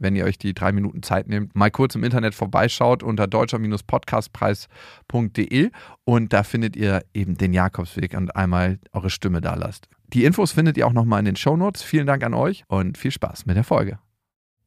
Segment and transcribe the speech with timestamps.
[0.00, 5.70] wenn ihr euch die drei Minuten Zeit nehmt, mal kurz im Internet vorbeischaut unter deutscher-podcastpreis.de
[6.04, 9.88] und da findet ihr eben den Jakobsweg und einmal eure Stimme da lasst.
[10.12, 11.82] Die Infos findet ihr auch nochmal in den Shownotes.
[11.82, 13.98] Vielen Dank an euch und viel Spaß mit der Folge.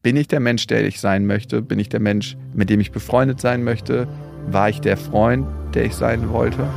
[0.01, 1.61] Bin ich der Mensch, der ich sein möchte?
[1.61, 4.07] Bin ich der Mensch, mit dem ich befreundet sein möchte?
[4.47, 6.67] War ich der Freund, der ich sein wollte?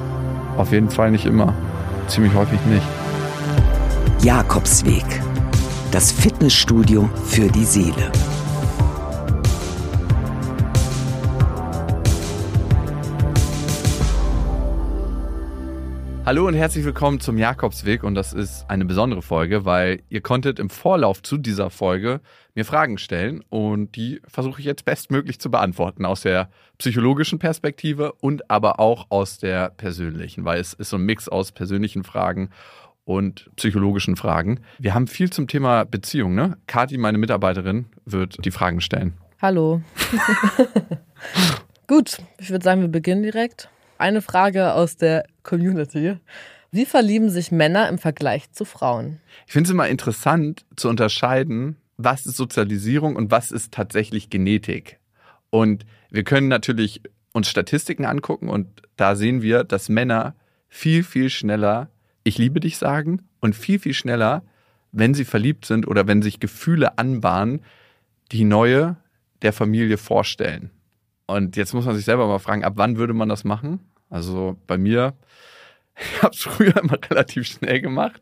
[0.57, 1.55] Auf jeden Fall nicht immer.
[2.09, 2.87] Ziemlich häufig nicht.
[4.23, 5.05] Jakobsweg.
[5.91, 8.13] Das Fitnessstudio für die Seele.
[16.27, 20.59] Hallo und herzlich willkommen zum Jakobsweg und das ist eine besondere Folge, weil ihr konntet
[20.59, 22.21] im Vorlauf zu dieser Folge
[22.57, 28.11] mir Fragen stellen und die versuche ich jetzt bestmöglich zu beantworten aus der psychologischen Perspektive
[28.15, 32.51] und aber auch aus der persönlichen, weil es ist so ein Mix aus persönlichen Fragen
[33.05, 34.59] und psychologischen Fragen.
[34.81, 36.57] Wir haben viel zum Thema Beziehung, ne?
[36.67, 39.15] Kati, meine Mitarbeiterin, wird die Fragen stellen.
[39.41, 39.81] Hallo.
[41.87, 43.71] Gut, ich würde sagen, wir beginnen direkt.
[43.99, 46.17] Eine Frage aus der Community.
[46.71, 49.21] Wie verlieben sich Männer im Vergleich zu Frauen?
[49.47, 54.99] Ich finde es immer interessant zu unterscheiden, was ist Sozialisierung und was ist tatsächlich Genetik.
[55.51, 57.03] Und wir können natürlich
[57.33, 60.35] uns Statistiken angucken und da sehen wir, dass Männer
[60.69, 61.89] viel, viel schneller
[62.27, 64.43] ich liebe dich sagen und viel, viel schneller,
[64.91, 67.61] wenn sie verliebt sind oder wenn sich Gefühle anbahnen,
[68.33, 68.97] die neue
[69.43, 70.71] der Familie vorstellen.
[71.27, 73.81] Und jetzt muss man sich selber mal fragen, ab wann würde man das machen?
[74.11, 75.15] Also bei mir,
[76.01, 78.21] ich habe es früher immer relativ schnell gemacht.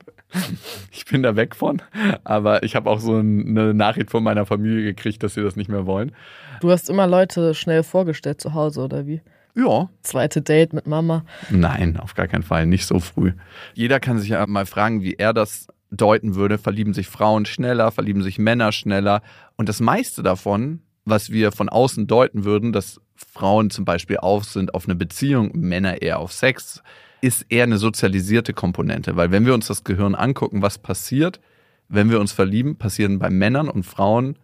[0.90, 1.80] Ich bin da weg von,
[2.24, 5.68] aber ich habe auch so eine Nachricht von meiner Familie gekriegt, dass sie das nicht
[5.68, 6.12] mehr wollen.
[6.60, 9.20] Du hast immer Leute schnell vorgestellt zu Hause, oder wie?
[9.54, 9.90] Ja.
[10.02, 11.24] Zweite Date mit Mama?
[11.50, 13.32] Nein, auf gar keinen Fall, nicht so früh.
[13.74, 16.58] Jeder kann sich ja mal fragen, wie er das deuten würde.
[16.58, 19.22] Verlieben sich Frauen schneller, verlieben sich Männer schneller.
[19.56, 23.00] Und das meiste davon was wir von außen deuten würden, dass
[23.34, 26.84] Frauen zum Beispiel auf sind auf eine Beziehung, Männer eher auf Sex,
[27.20, 29.16] ist eher eine sozialisierte Komponente.
[29.16, 31.40] Weil wenn wir uns das Gehirn angucken, was passiert,
[31.88, 34.38] wenn wir uns verlieben, passieren bei Männern und Frauen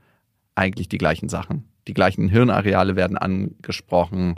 [0.57, 1.69] eigentlich die gleichen Sachen.
[1.87, 4.35] Die gleichen Hirnareale werden angesprochen.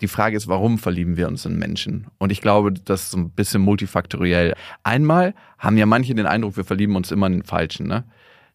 [0.00, 2.08] Die Frage ist, warum verlieben wir uns in Menschen?
[2.18, 4.54] Und ich glaube, das ist ein bisschen multifaktoriell.
[4.82, 7.86] Einmal haben ja manche den Eindruck, wir verlieben uns immer in den Falschen.
[7.86, 8.04] Ne?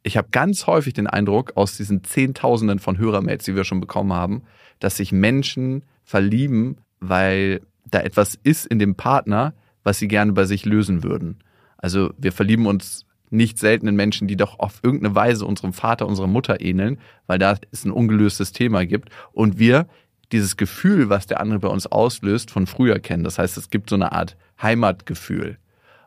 [0.03, 4.13] Ich habe ganz häufig den Eindruck aus diesen Zehntausenden von Hörermails, die wir schon bekommen
[4.13, 4.43] haben,
[4.79, 9.53] dass sich Menschen verlieben, weil da etwas ist in dem Partner,
[9.83, 11.39] was sie gerne bei sich lösen würden.
[11.77, 16.07] Also wir verlieben uns nicht selten in Menschen, die doch auf irgendeine Weise unserem Vater,
[16.07, 19.87] unserer Mutter ähneln, weil da es ein ungelöstes Thema gibt und wir
[20.31, 23.23] dieses Gefühl, was der andere bei uns auslöst, von früher kennen.
[23.23, 25.57] Das heißt, es gibt so eine Art Heimatgefühl.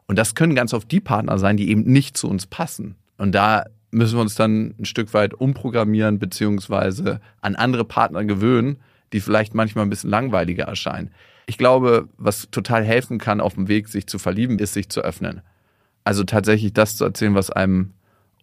[0.06, 2.96] Und das können ganz oft die Partner sein, die eben nicht zu uns passen.
[3.16, 8.78] Und da müssen wir uns dann ein Stück weit umprogrammieren beziehungsweise an andere Partner gewöhnen,
[9.12, 11.12] die vielleicht manchmal ein bisschen langweiliger erscheinen.
[11.46, 15.00] Ich glaube, was total helfen kann, auf dem Weg sich zu verlieben, ist sich zu
[15.02, 15.42] öffnen.
[16.02, 17.92] Also tatsächlich das zu erzählen, was einem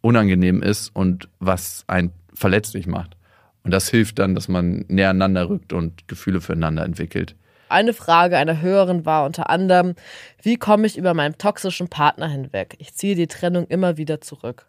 [0.02, 3.18] unangenehm ist und was einen verletzlich macht.
[3.64, 7.36] Und das hilft dann, dass man näher aneinander rückt und Gefühle füreinander entwickelt.
[7.70, 9.96] Eine Frage einer Hörerin war unter anderem,
[10.42, 12.76] wie komme ich über meinen toxischen Partner hinweg?
[12.80, 14.66] Ich ziehe die Trennung immer wieder zurück.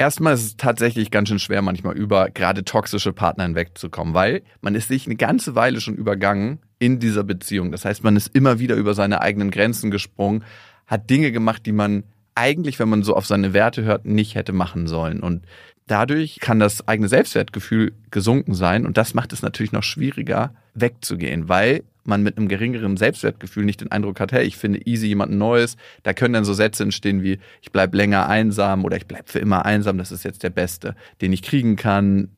[0.00, 4.74] Erstmal ist es tatsächlich ganz schön schwer, manchmal über gerade toxische Partner hinwegzukommen, weil man
[4.74, 7.70] ist sich eine ganze Weile schon übergangen in dieser Beziehung.
[7.70, 10.42] Das heißt, man ist immer wieder über seine eigenen Grenzen gesprungen,
[10.86, 14.54] hat Dinge gemacht, die man eigentlich, wenn man so auf seine Werte hört, nicht hätte
[14.54, 15.20] machen sollen.
[15.20, 15.44] Und
[15.86, 18.86] dadurch kann das eigene Selbstwertgefühl gesunken sein.
[18.86, 23.80] Und das macht es natürlich noch schwieriger, wegzugehen, weil man mit einem geringeren Selbstwertgefühl nicht
[23.80, 25.76] den Eindruck hat, hey, ich finde easy jemand Neues.
[26.02, 29.38] Da können dann so Sätze entstehen wie, ich bleibe länger einsam oder ich bleibe für
[29.38, 32.30] immer einsam, das ist jetzt der Beste, den ich kriegen kann.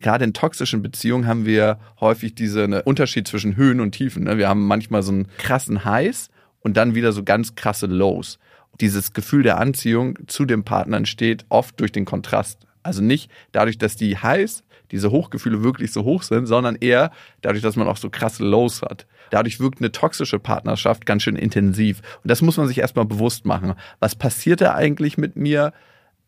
[0.00, 4.24] Gerade in toxischen Beziehungen haben wir häufig diesen Unterschied zwischen Höhen und Tiefen.
[4.24, 4.38] Ne?
[4.38, 8.38] Wir haben manchmal so einen krassen Highs und dann wieder so ganz krasse Lows.
[8.80, 12.60] Dieses Gefühl der Anziehung zu dem Partner entsteht oft durch den Kontrast.
[12.84, 17.62] Also nicht dadurch, dass die Highs diese Hochgefühle wirklich so hoch sind, sondern eher dadurch,
[17.62, 19.06] dass man auch so krasse Lows hat.
[19.30, 22.00] Dadurch wirkt eine toxische Partnerschaft ganz schön intensiv.
[22.22, 23.74] Und das muss man sich erstmal bewusst machen.
[24.00, 25.72] Was passiert da eigentlich mit mir?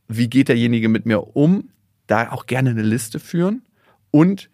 [0.08, 1.70] Wie geht derjenige mit mir um?
[2.06, 3.62] Da auch gerne eine Liste führen
[4.10, 4.50] und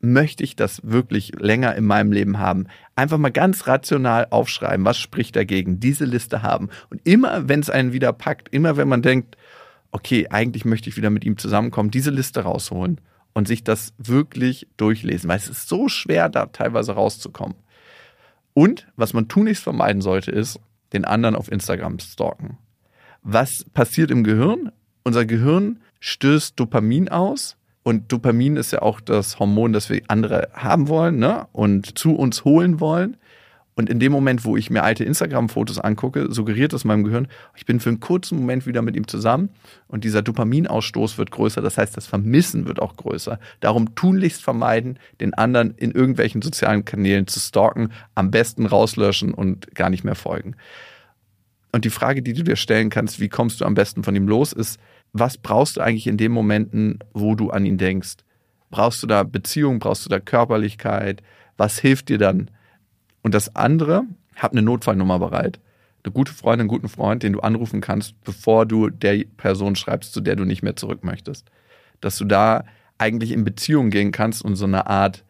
[0.00, 2.66] möchte ich das wirklich länger in meinem Leben haben?
[2.94, 6.70] Einfach mal ganz rational aufschreiben, was spricht dagegen, diese Liste haben.
[6.88, 9.36] Und immer, wenn es einen wieder packt, immer wenn man denkt,
[9.90, 13.00] okay, eigentlich möchte ich wieder mit ihm zusammenkommen, diese Liste rausholen
[13.32, 17.56] und sich das wirklich durchlesen, weil es ist so schwer, da teilweise rauszukommen.
[18.54, 20.58] Und was man tunlichst vermeiden sollte, ist,
[20.92, 22.58] den anderen auf Instagram stalken.
[23.22, 24.72] Was passiert im Gehirn?
[25.04, 27.56] Unser Gehirn stößt Dopamin aus.
[27.82, 31.46] Und Dopamin ist ja auch das Hormon, das wir andere haben wollen ne?
[31.52, 33.16] und zu uns holen wollen.
[33.74, 37.66] Und in dem Moment, wo ich mir alte Instagram-Fotos angucke, suggeriert das meinem Gehirn, ich
[37.66, 39.50] bin für einen kurzen Moment wieder mit ihm zusammen
[39.88, 41.62] und dieser Dopaminausstoß wird größer.
[41.62, 43.38] Das heißt, das Vermissen wird auch größer.
[43.60, 49.74] Darum tunlichst vermeiden, den anderen in irgendwelchen sozialen Kanälen zu stalken, am besten rauslöschen und
[49.74, 50.56] gar nicht mehr folgen.
[51.72, 54.26] Und die Frage, die du dir stellen kannst, wie kommst du am besten von ihm
[54.26, 54.80] los, ist,
[55.12, 58.16] was brauchst du eigentlich in den Momenten, wo du an ihn denkst?
[58.70, 59.78] Brauchst du da Beziehung?
[59.78, 61.22] Brauchst du da Körperlichkeit?
[61.56, 62.50] Was hilft dir dann?
[63.22, 64.04] Und das andere,
[64.36, 65.60] hab eine Notfallnummer bereit.
[66.02, 70.12] Eine gute Freundin, einen guten Freund, den du anrufen kannst, bevor du der Person schreibst,
[70.12, 71.50] zu der du nicht mehr zurück möchtest.
[72.00, 72.64] Dass du da
[72.96, 75.24] eigentlich in Beziehung gehen kannst und so eine Art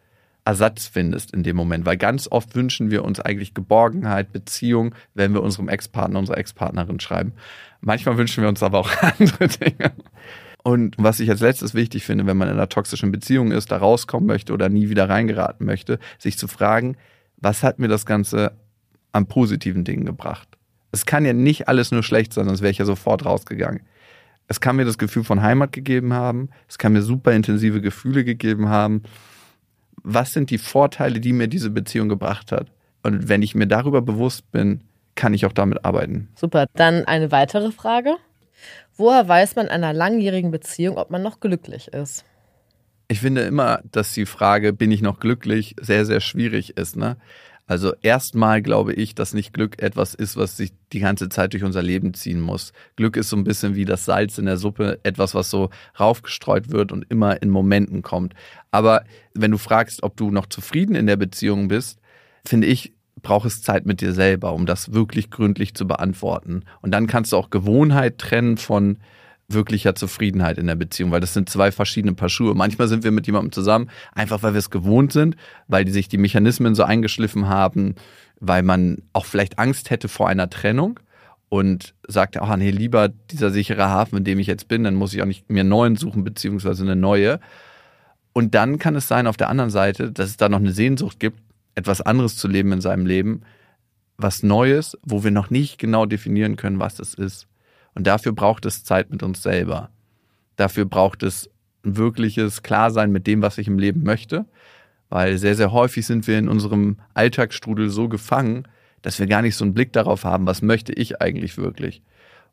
[0.45, 1.85] Ersatz findest in dem Moment.
[1.85, 6.99] Weil ganz oft wünschen wir uns eigentlich Geborgenheit, Beziehung, wenn wir unserem Ex-Partner, unserer Ex-Partnerin
[6.99, 7.33] schreiben.
[7.81, 9.91] Manchmal wünschen wir uns aber auch andere Dinge.
[10.63, 13.77] Und was ich als letztes wichtig finde, wenn man in einer toxischen Beziehung ist, da
[13.77, 16.97] rauskommen möchte oder nie wieder reingeraten möchte, sich zu fragen,
[17.41, 18.53] was hat mir das Ganze
[19.11, 20.47] an positiven Dingen gebracht?
[20.91, 23.81] Es kann ja nicht alles nur schlecht sein, sonst wäre ich ja sofort rausgegangen.
[24.47, 28.23] Es kann mir das Gefühl von Heimat gegeben haben, es kann mir super intensive Gefühle
[28.25, 29.03] gegeben haben.
[30.03, 32.71] Was sind die Vorteile, die mir diese Beziehung gebracht hat?
[33.03, 34.81] Und wenn ich mir darüber bewusst bin,
[35.15, 36.29] kann ich auch damit arbeiten.
[36.35, 36.65] Super.
[36.73, 38.15] Dann eine weitere Frage.
[38.95, 42.25] Woher weiß man in einer langjährigen Beziehung, ob man noch glücklich ist?
[43.11, 46.95] Ich finde immer, dass die Frage, bin ich noch glücklich, sehr, sehr schwierig ist.
[46.95, 47.17] Ne?
[47.67, 51.65] Also erstmal glaube ich, dass nicht Glück etwas ist, was sich die ganze Zeit durch
[51.65, 52.71] unser Leben ziehen muss.
[52.95, 56.71] Glück ist so ein bisschen wie das Salz in der Suppe, etwas, was so raufgestreut
[56.71, 58.33] wird und immer in Momenten kommt.
[58.71, 59.03] Aber
[59.33, 61.99] wenn du fragst, ob du noch zufrieden in der Beziehung bist,
[62.45, 66.63] finde ich, braucht es Zeit mit dir selber, um das wirklich gründlich zu beantworten.
[66.81, 68.99] Und dann kannst du auch Gewohnheit trennen von
[69.53, 72.55] wirklicher Zufriedenheit in der Beziehung, weil das sind zwei verschiedene Paar Schuhe.
[72.55, 75.35] Manchmal sind wir mit jemandem zusammen, einfach weil wir es gewohnt sind,
[75.67, 77.95] weil die sich die Mechanismen so eingeschliffen haben,
[78.39, 80.99] weil man auch vielleicht Angst hätte vor einer Trennung
[81.49, 85.13] und sagt, ach nee, lieber dieser sichere Hafen, in dem ich jetzt bin, dann muss
[85.13, 87.39] ich auch nicht mir einen neuen suchen, beziehungsweise eine neue.
[88.33, 91.19] Und dann kann es sein, auf der anderen Seite, dass es da noch eine Sehnsucht
[91.19, 91.39] gibt,
[91.75, 93.41] etwas anderes zu leben in seinem Leben,
[94.17, 97.47] was Neues, wo wir noch nicht genau definieren können, was das ist.
[97.95, 99.89] Und dafür braucht es Zeit mit uns selber.
[100.55, 101.49] Dafür braucht es
[101.83, 104.45] ein wirkliches Klarsein mit dem, was ich im Leben möchte,
[105.09, 108.67] weil sehr, sehr häufig sind wir in unserem Alltagsstrudel so gefangen,
[109.01, 112.01] dass wir gar nicht so einen Blick darauf haben, was möchte ich eigentlich wirklich.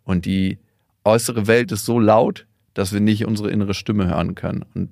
[0.05, 0.59] Und die
[1.05, 4.65] äußere Welt ist so laut, dass wir nicht unsere innere Stimme hören können.
[4.75, 4.91] Und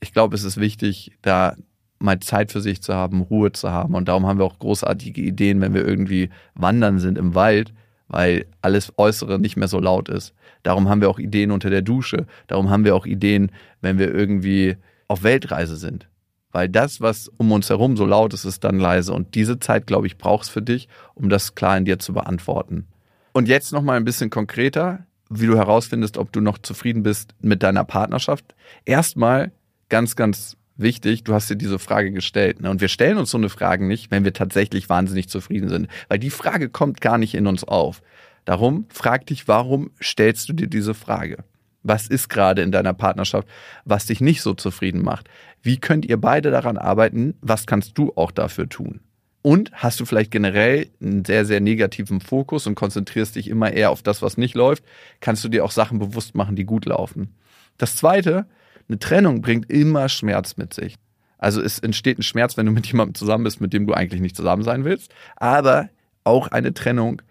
[0.00, 1.56] ich glaube, es ist wichtig, da
[1.98, 3.94] mal Zeit für sich zu haben, Ruhe zu haben.
[3.94, 7.72] Und darum haben wir auch großartige Ideen, wenn wir irgendwie wandern sind im Wald,
[8.08, 10.34] weil alles Äußere nicht mehr so laut ist.
[10.62, 12.26] Darum haben wir auch Ideen unter der Dusche.
[12.46, 14.76] Darum haben wir auch Ideen, wenn wir irgendwie
[15.08, 16.08] auf Weltreise sind.
[16.52, 19.12] Weil das, was um uns herum so laut ist, ist dann leise.
[19.12, 22.86] Und diese Zeit, glaube ich, brauchst für dich, um das klar in dir zu beantworten.
[23.32, 27.62] Und jetzt nochmal ein bisschen konkreter, wie du herausfindest, ob du noch zufrieden bist mit
[27.62, 28.54] deiner Partnerschaft.
[28.84, 29.52] Erstmal
[29.88, 32.60] ganz, ganz wichtig, du hast dir diese Frage gestellt.
[32.60, 32.70] Ne?
[32.70, 35.88] Und wir stellen uns so eine Frage nicht, wenn wir tatsächlich wahnsinnig zufrieden sind.
[36.08, 38.02] Weil die Frage kommt gar nicht in uns auf.
[38.44, 41.38] Darum frag dich, warum stellst du dir diese Frage?
[41.82, 43.48] Was ist gerade in deiner Partnerschaft,
[43.84, 45.28] was dich nicht so zufrieden macht?
[45.62, 47.34] Wie könnt ihr beide daran arbeiten?
[47.40, 49.00] Was kannst du auch dafür tun?
[49.42, 53.90] Und hast du vielleicht generell einen sehr, sehr negativen Fokus und konzentrierst dich immer eher
[53.90, 54.84] auf das, was nicht läuft,
[55.20, 57.36] kannst du dir auch Sachen bewusst machen, die gut laufen.
[57.78, 58.46] Das zweite,
[58.88, 60.96] eine Trennung bringt immer Schmerz mit sich.
[61.38, 64.20] Also es entsteht ein Schmerz, wenn du mit jemandem zusammen bist, mit dem du eigentlich
[64.20, 65.12] nicht zusammen sein willst.
[65.36, 65.88] Aber
[66.24, 67.22] auch eine Trennung,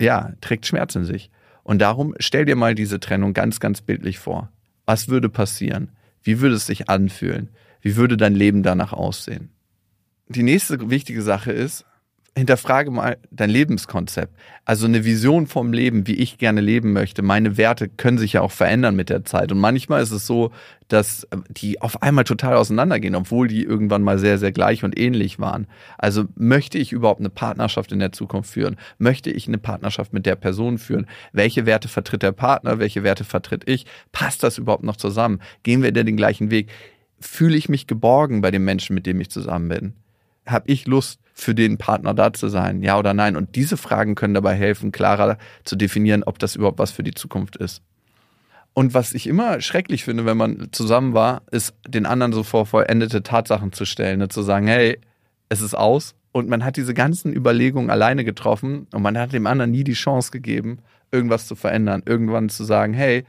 [0.00, 1.30] ja, trägt Schmerz in sich.
[1.62, 4.50] Und darum stell dir mal diese Trennung ganz, ganz bildlich vor.
[4.84, 5.92] Was würde passieren?
[6.22, 7.50] Wie würde es sich anfühlen?
[7.80, 9.50] Wie würde dein Leben danach aussehen?
[10.28, 11.84] Die nächste wichtige Sache ist,
[12.36, 14.34] hinterfrage mal dein Lebenskonzept.
[14.64, 17.20] Also eine Vision vom Leben, wie ich gerne leben möchte.
[17.22, 19.52] Meine Werte können sich ja auch verändern mit der Zeit.
[19.52, 20.50] Und manchmal ist es so,
[20.88, 25.38] dass die auf einmal total auseinandergehen, obwohl die irgendwann mal sehr, sehr gleich und ähnlich
[25.38, 25.66] waren.
[25.98, 28.76] Also möchte ich überhaupt eine Partnerschaft in der Zukunft führen?
[28.98, 31.06] Möchte ich eine Partnerschaft mit der Person führen?
[31.32, 32.78] Welche Werte vertritt der Partner?
[32.78, 33.84] Welche Werte vertritt ich?
[34.12, 35.40] Passt das überhaupt noch zusammen?
[35.62, 36.68] Gehen wir denn den gleichen Weg?
[37.24, 39.94] fühle ich mich geborgen bei dem Menschen, mit dem ich zusammen bin?
[40.46, 42.82] Habe ich Lust, für den Partner da zu sein?
[42.82, 43.36] Ja oder nein?
[43.36, 47.14] Und diese Fragen können dabei helfen, klarer zu definieren, ob das überhaupt was für die
[47.14, 47.82] Zukunft ist.
[48.74, 52.64] Und was ich immer schrecklich finde, wenn man zusammen war, ist, den anderen so vor
[52.64, 54.28] vollendete Tatsachen zu stellen, ne?
[54.28, 54.98] zu sagen, hey,
[55.48, 56.14] es ist aus.
[56.32, 59.92] Und man hat diese ganzen Überlegungen alleine getroffen und man hat dem anderen nie die
[59.92, 60.78] Chance gegeben,
[61.10, 62.02] irgendwas zu verändern.
[62.06, 63.24] Irgendwann zu sagen, hey,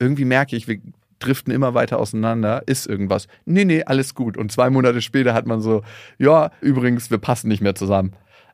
[0.00, 0.80] irgendwie merke ich, wir
[1.20, 3.28] driften immer weiter auseinander, ist irgendwas.
[3.44, 4.36] Nee, nee, alles gut.
[4.36, 5.82] Und zwei Monate später hat man so,
[6.18, 8.12] ja, übrigens, wir passen nicht mehr zusammen.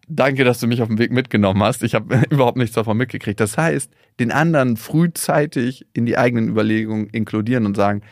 [0.08, 1.82] Danke, dass du mich auf dem Weg mitgenommen hast.
[1.82, 3.40] Ich habe überhaupt nichts davon mitgekriegt.
[3.40, 8.02] Das heißt, den anderen frühzeitig in die eigenen Überlegungen inkludieren und sagen,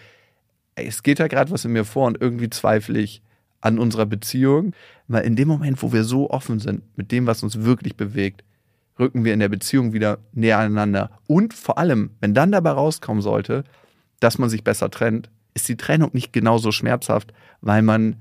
[0.75, 3.23] ey, es geht da gerade was in mir vor und irgendwie zweifle ich
[3.61, 4.73] an unserer Beziehung.
[5.07, 8.43] Weil in dem Moment, wo wir so offen sind mit dem, was uns wirklich bewegt,
[8.99, 11.11] rücken wir in der Beziehung wieder näher aneinander.
[11.27, 13.65] Und vor allem, wenn dann dabei rauskommen sollte,
[14.25, 18.17] dass man sich besser trennt, ist die Trennung nicht genauso schmerzhaft, weil man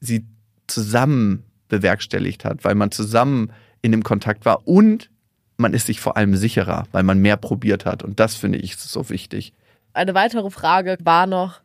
[0.00, 0.24] sie
[0.68, 5.10] zusammen bewerkstelligt hat, weil man zusammen in dem Kontakt war und
[5.56, 8.04] man ist sich vor allem sicherer, weil man mehr probiert hat.
[8.04, 9.52] Und das finde ich so wichtig.
[9.92, 11.60] Eine weitere Frage war noch,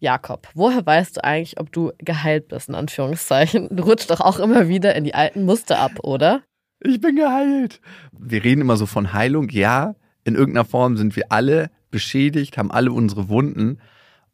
[0.00, 3.68] Jakob, woher weißt du eigentlich, ob du geheilt bist, in Anführungszeichen?
[3.70, 6.42] Du rutschst doch auch immer wieder in die alten Muster ab, oder?
[6.80, 7.80] Ich bin geheilt.
[8.12, 9.48] Wir reden immer so von Heilung.
[9.48, 9.94] Ja,
[10.24, 13.78] in irgendeiner Form sind wir alle beschädigt, haben alle unsere Wunden.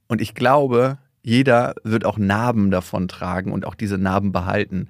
[0.08, 4.88] Und ich glaube, jeder wird auch Narben davon tragen und auch diese Narben behalten.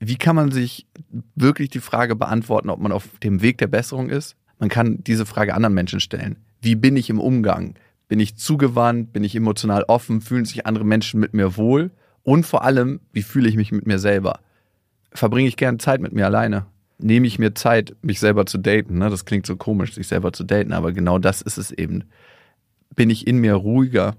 [0.00, 0.86] Wie kann man sich
[1.34, 4.36] wirklich die Frage beantworten, ob man auf dem Weg der Besserung ist?
[4.58, 6.36] Man kann diese Frage anderen Menschen stellen.
[6.60, 7.74] Wie bin ich im Umgang?
[8.08, 9.12] Bin ich zugewandt?
[9.12, 10.20] Bin ich emotional offen?
[10.20, 11.90] Fühlen sich andere Menschen mit mir wohl?
[12.22, 14.40] Und vor allem, wie fühle ich mich mit mir selber?
[15.12, 16.66] Verbringe ich gerne Zeit mit mir alleine?
[16.98, 18.98] Nehme ich mir Zeit, mich selber zu daten?
[18.98, 19.10] Ne?
[19.10, 22.04] Das klingt so komisch, sich selber zu daten, aber genau das ist es eben.
[22.94, 24.16] Bin ich in mir ruhiger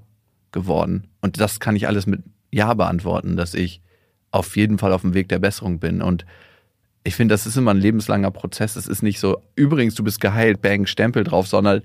[0.52, 1.08] geworden?
[1.22, 3.82] Und das kann ich alles mit Ja beantworten, dass ich
[4.32, 6.02] auf jeden Fall auf dem Weg der Besserung bin.
[6.02, 6.26] Und
[7.06, 8.76] ich finde, das ist immer ein lebenslanger Prozess.
[8.76, 11.82] Es ist nicht so, übrigens, du bist geheilt, bang, Stempel drauf, sondern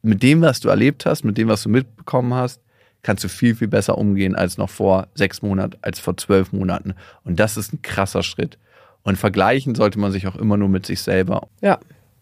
[0.00, 2.60] mit dem, was du erlebt hast, mit dem, was du mitbekommen hast,
[3.02, 6.94] kannst du viel, viel besser umgehen als noch vor sechs Monaten, als vor zwölf Monaten.
[7.24, 8.58] Und das ist ein krasser Schritt.
[9.04, 11.46] Und vergleichen sollte man sich auch immer nur mit sich selber.
[11.60, 11.78] Ja,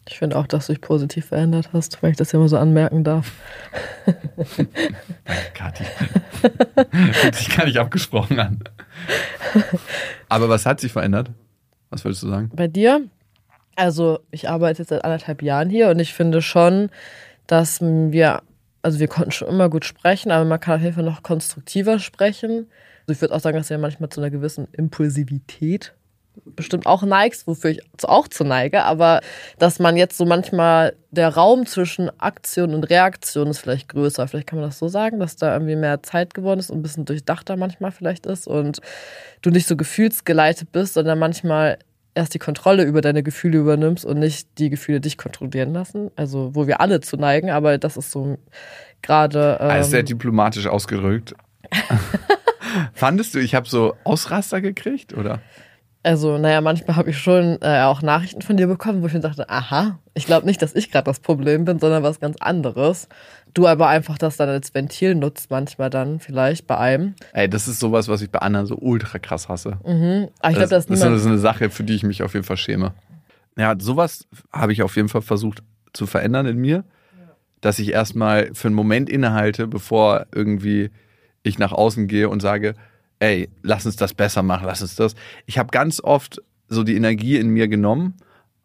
[0.09, 2.59] ich finde auch, dass du dich positiv verändert hast, wenn ich das ja mal so
[2.59, 3.33] anmerken darf.
[5.55, 5.85] Kathi.
[7.13, 8.65] Fühlt sich gar nicht abgesprochen an.
[10.29, 11.31] Aber was hat sich verändert?
[11.91, 12.51] Was würdest du sagen?
[12.53, 13.03] Bei dir?
[13.77, 16.91] Also, ich arbeite jetzt seit anderthalb Jahren hier und ich finde schon,
[17.47, 18.43] dass wir,
[18.83, 22.01] also wir konnten schon immer gut sprechen, aber man kann auf jeden Fall noch konstruktiver
[22.01, 22.67] sprechen.
[23.03, 25.95] Also ich würde auch sagen, dass wir manchmal zu einer gewissen Impulsivität
[26.45, 29.21] bestimmt auch neigst, wofür ich auch zu neige, aber
[29.59, 34.27] dass man jetzt so manchmal der Raum zwischen Aktion und Reaktion ist vielleicht größer.
[34.29, 36.83] Vielleicht kann man das so sagen, dass da irgendwie mehr Zeit geworden ist und ein
[36.83, 38.81] bisschen durchdachter manchmal vielleicht ist und
[39.43, 41.79] du nicht so gefühlsgeleitet bist, sondern manchmal
[42.15, 46.11] erst die Kontrolle über deine Gefühle übernimmst und nicht die Gefühle dich kontrollieren lassen.
[46.17, 48.39] Also wo wir alle zu neigen, aber das ist so
[49.03, 49.59] gerade.
[49.61, 51.35] Ähm also sehr diplomatisch ausgedrückt.
[52.95, 55.41] Fandest du, ich habe so Ausraster gekriegt, oder?
[56.05, 59.21] Also, naja, manchmal habe ich schon äh, auch Nachrichten von dir bekommen, wo ich mir
[59.21, 63.09] dachte, aha, ich glaube nicht, dass ich gerade das Problem bin, sondern was ganz anderes.
[63.55, 67.15] Du aber einfach das dann als Ventil nutzt, manchmal dann vielleicht bei einem.
[67.33, 69.79] Ey, das ist sowas, was ich bei anderen so ultra krass hasse.
[69.85, 70.29] Mhm.
[70.41, 72.45] Aber ich glaube, das, das ist so eine Sache, für die ich mich auf jeden
[72.45, 72.95] Fall schäme.
[73.57, 76.85] Ja, sowas habe ich auf jeden Fall versucht zu verändern in mir,
[77.61, 80.91] dass ich erstmal für einen Moment innehalte, bevor irgendwie
[81.43, 82.75] ich nach außen gehe und sage,
[83.23, 85.15] ey, lass uns das besser machen, lass uns das.
[85.47, 88.15] Ich habe ganz oft so die Energie in mir genommen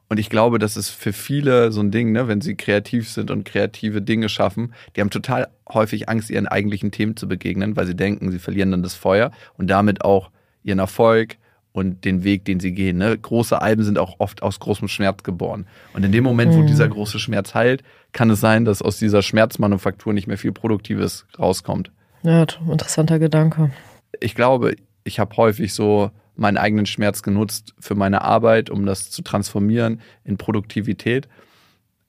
[0.09, 3.29] und ich glaube, das ist für viele so ein Ding, ne, wenn sie kreativ sind
[3.29, 7.85] und kreative Dinge schaffen, die haben total häufig Angst, ihren eigentlichen Themen zu begegnen, weil
[7.85, 10.31] sie denken, sie verlieren dann das Feuer und damit auch
[10.63, 11.37] ihren Erfolg
[11.71, 12.97] und den Weg, den sie gehen.
[12.97, 13.15] Ne?
[13.15, 15.67] Große Alben sind auch oft aus großem Schmerz geboren.
[15.93, 16.67] Und in dem Moment, wo mhm.
[16.67, 21.27] dieser große Schmerz heilt, kann es sein, dass aus dieser Schmerzmanufaktur nicht mehr viel Produktives
[21.37, 21.91] rauskommt.
[22.23, 23.71] Ja, interessanter Gedanke
[24.19, 29.09] ich glaube, ich habe häufig so meinen eigenen Schmerz genutzt für meine Arbeit, um das
[29.09, 31.27] zu transformieren in Produktivität.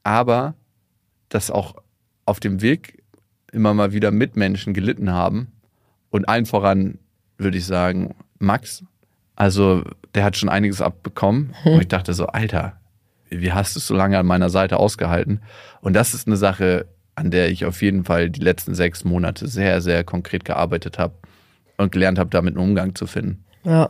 [0.02, 0.55] Aber
[1.28, 1.76] dass auch
[2.25, 3.02] auf dem Weg
[3.52, 5.52] immer mal wieder Mitmenschen gelitten haben.
[6.11, 6.99] Und allen voran
[7.38, 8.85] würde ich sagen, Max.
[9.37, 11.55] Also der hat schon einiges abbekommen.
[11.62, 11.73] Hm.
[11.75, 12.81] Und ich dachte so, Alter,
[13.31, 15.40] wie hast du es so lange an meiner Seite ausgehalten?
[15.81, 19.49] Und das ist eine Sache, an der ich auf jeden Fall die letzten sechs Monate
[19.49, 21.14] sehr, sehr konkret gearbeitet habe
[21.78, 23.44] und gelernt habe, damit einen Umgang zu finden.
[23.64, 23.88] Ja.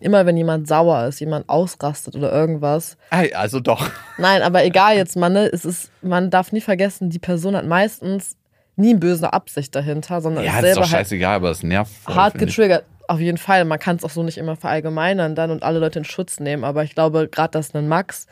[0.00, 2.96] Immer wenn jemand sauer ist, jemand ausrastet oder irgendwas.
[3.10, 3.88] Hey, also doch.
[4.18, 7.66] Nein, aber egal jetzt, man, ne, es ist, man darf nie vergessen, die Person hat
[7.66, 8.36] meistens
[8.74, 11.62] nie böse Absicht dahinter, sondern Ja, ist das ist selber doch halt scheißegal, aber es
[11.62, 12.14] nervt voll.
[12.14, 12.56] hart finde ich.
[12.56, 12.84] getriggert.
[13.08, 13.64] Auf jeden Fall.
[13.64, 16.64] Man kann es auch so nicht immer verallgemeinern dann und alle Leute in Schutz nehmen.
[16.64, 18.26] Aber ich glaube, gerade dass ein Max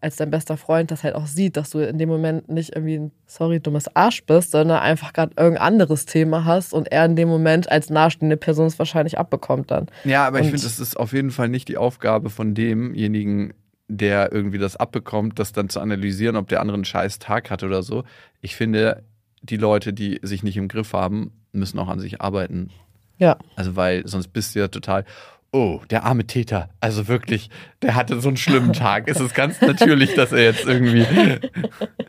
[0.00, 2.98] als dein bester Freund das halt auch sieht, dass du in dem Moment nicht irgendwie
[2.98, 7.16] ein, sorry, dummes Arsch bist, sondern einfach gerade irgendein anderes Thema hast und er in
[7.16, 9.88] dem Moment als nahestehende Person es wahrscheinlich abbekommt dann.
[10.04, 13.52] Ja, aber ich Und- finde, das ist auf jeden Fall nicht die Aufgabe von demjenigen,
[13.88, 17.62] der irgendwie das abbekommt, das dann zu analysieren, ob der andere einen scheiß Tag hat
[17.62, 18.04] oder so.
[18.40, 19.02] Ich finde,
[19.42, 22.70] die Leute, die sich nicht im Griff haben, müssen auch an sich arbeiten.
[23.18, 23.36] Ja.
[23.56, 25.04] Also, weil sonst bist du ja total,
[25.52, 26.68] oh, der arme Täter.
[26.80, 27.50] Also wirklich,
[27.82, 29.08] der hatte so einen schlimmen Tag.
[29.08, 31.04] Es ist ganz natürlich, dass er jetzt irgendwie.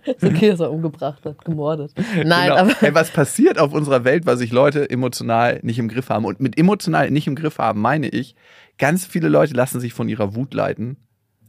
[0.05, 1.93] Ist okay, dass er umgebracht hat, gemordet.
[2.23, 2.55] Nein, Genau.
[2.57, 6.25] aber Hey, was passiert auf unserer Welt, weil sich Leute emotional nicht im Griff haben?
[6.25, 8.35] Und mit emotional nicht im Griff haben meine ich,
[8.77, 10.97] ganz viele Leute lassen sich von ihrer Wut leiten,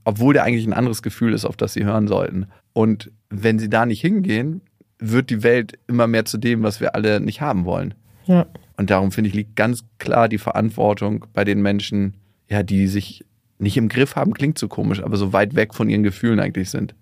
[0.05, 2.47] obwohl der eigentlich ein anderes Gefühl ist, auf das sie hören sollten.
[2.73, 4.63] Und wenn sie da nicht hingehen,
[4.99, 7.95] wird die Welt immer mehr zu dem, was wir alle nicht haben wollen.
[8.27, 8.47] ja.
[8.83, 12.17] Und darum finde ich, liegt ganz klar die Verantwortung bei den Menschen,
[12.49, 13.25] ja, die sich
[13.59, 16.69] nicht im Griff haben, klingt so komisch, aber so weit weg von ihren Gefühlen eigentlich
[16.69, 16.97] sind.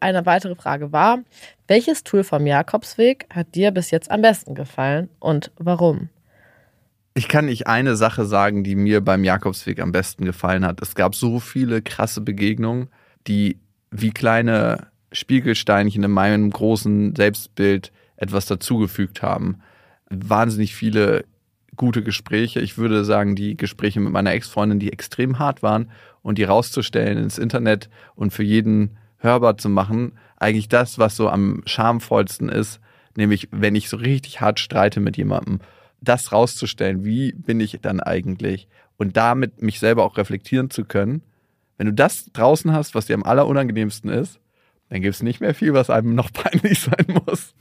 [0.00, 1.24] Eine weitere Frage war,
[1.66, 6.08] welches Tool vom Jakobsweg hat dir bis jetzt am besten gefallen und warum?
[7.14, 10.80] Ich kann nicht eine Sache sagen, die mir beim Jakobsweg am besten gefallen hat.
[10.80, 12.90] Es gab so viele krasse Begegnungen,
[13.26, 13.58] die
[13.90, 19.62] wie kleine Spiegelsteinchen in meinem großen Selbstbild etwas dazugefügt haben.
[20.10, 21.24] Wahnsinnig viele
[21.76, 22.60] gute Gespräche.
[22.60, 25.90] Ich würde sagen, die Gespräche mit meiner Ex-Freundin, die extrem hart waren
[26.22, 31.28] und die rauszustellen ins Internet und für jeden hörbar zu machen, eigentlich das, was so
[31.28, 32.80] am schamvollsten ist,
[33.16, 35.60] nämlich wenn ich so richtig hart streite mit jemandem,
[36.00, 41.22] das rauszustellen, wie bin ich dann eigentlich und damit mich selber auch reflektieren zu können.
[41.76, 44.40] Wenn du das draußen hast, was dir am allerunangenehmsten ist,
[44.88, 47.54] dann gibt es nicht mehr viel, was einem noch peinlich sein muss.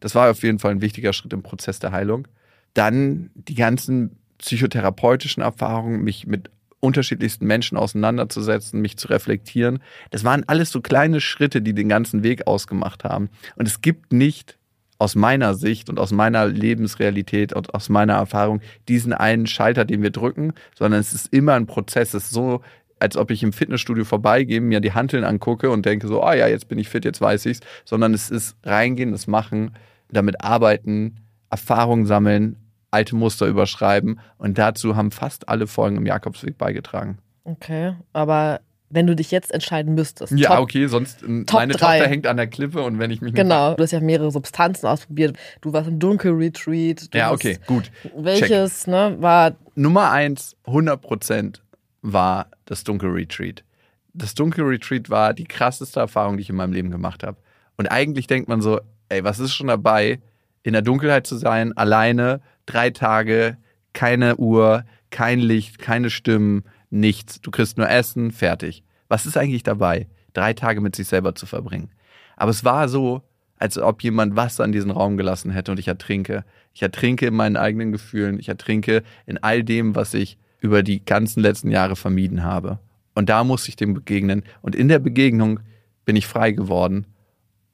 [0.00, 2.28] Das war auf jeden Fall ein wichtiger Schritt im Prozess der Heilung.
[2.74, 9.80] Dann die ganzen psychotherapeutischen Erfahrungen, mich mit unterschiedlichsten Menschen auseinanderzusetzen, mich zu reflektieren.
[10.10, 13.30] Das waren alles so kleine Schritte, die den ganzen Weg ausgemacht haben.
[13.56, 14.58] Und es gibt nicht
[14.98, 20.02] aus meiner Sicht und aus meiner Lebensrealität und aus meiner Erfahrung diesen einen Schalter, den
[20.02, 22.14] wir drücken, sondern es ist immer ein Prozess.
[22.14, 22.62] Es ist so,
[22.98, 26.48] als ob ich im Fitnessstudio vorbeigehe, mir die Hanteln angucke und denke so, ah ja,
[26.48, 29.74] jetzt bin ich fit, jetzt weiß ich's, sondern es ist reingehen, das machen,
[30.10, 31.16] damit arbeiten,
[31.50, 32.56] Erfahrungen sammeln,
[32.90, 37.18] alte Muster überschreiben und dazu haben fast alle Folgen im Jakobsweg beigetragen.
[37.44, 38.60] Okay, aber
[38.94, 40.32] wenn du dich jetzt entscheiden müsstest.
[40.32, 41.98] Ja, top, okay, sonst ähm, Top meine drei.
[41.98, 44.86] Tochter hängt an der Klippe und wenn ich mich Genau, du hast ja mehrere Substanzen
[44.86, 45.36] ausprobiert.
[45.60, 47.12] Du warst im Dunkelretreat.
[47.12, 47.90] du Ja, okay, gut.
[48.16, 51.62] Welches ne, war Nummer eins, 100 Prozent,
[52.04, 53.64] war das Dunkelretreat.
[54.12, 57.38] Das Dunkelretreat war die krasseste Erfahrung, die ich in meinem Leben gemacht habe.
[57.76, 60.20] Und eigentlich denkt man so, ey, was ist schon dabei,
[60.62, 63.56] in der Dunkelheit zu sein, alleine, drei Tage,
[63.94, 67.40] keine Uhr, kein Licht, keine Stimmen, nichts.
[67.40, 68.84] Du kriegst nur Essen, fertig.
[69.08, 71.90] Was ist eigentlich dabei, drei Tage mit sich selber zu verbringen?
[72.36, 73.22] Aber es war so,
[73.56, 76.44] als ob jemand Wasser in diesen Raum gelassen hätte und ich ertrinke.
[76.74, 78.38] Ich ertrinke in meinen eigenen Gefühlen.
[78.38, 82.78] Ich ertrinke in all dem, was ich über die ganzen letzten Jahre vermieden habe.
[83.14, 84.44] Und da musste ich dem begegnen.
[84.62, 85.60] Und in der Begegnung
[86.06, 87.06] bin ich frei geworden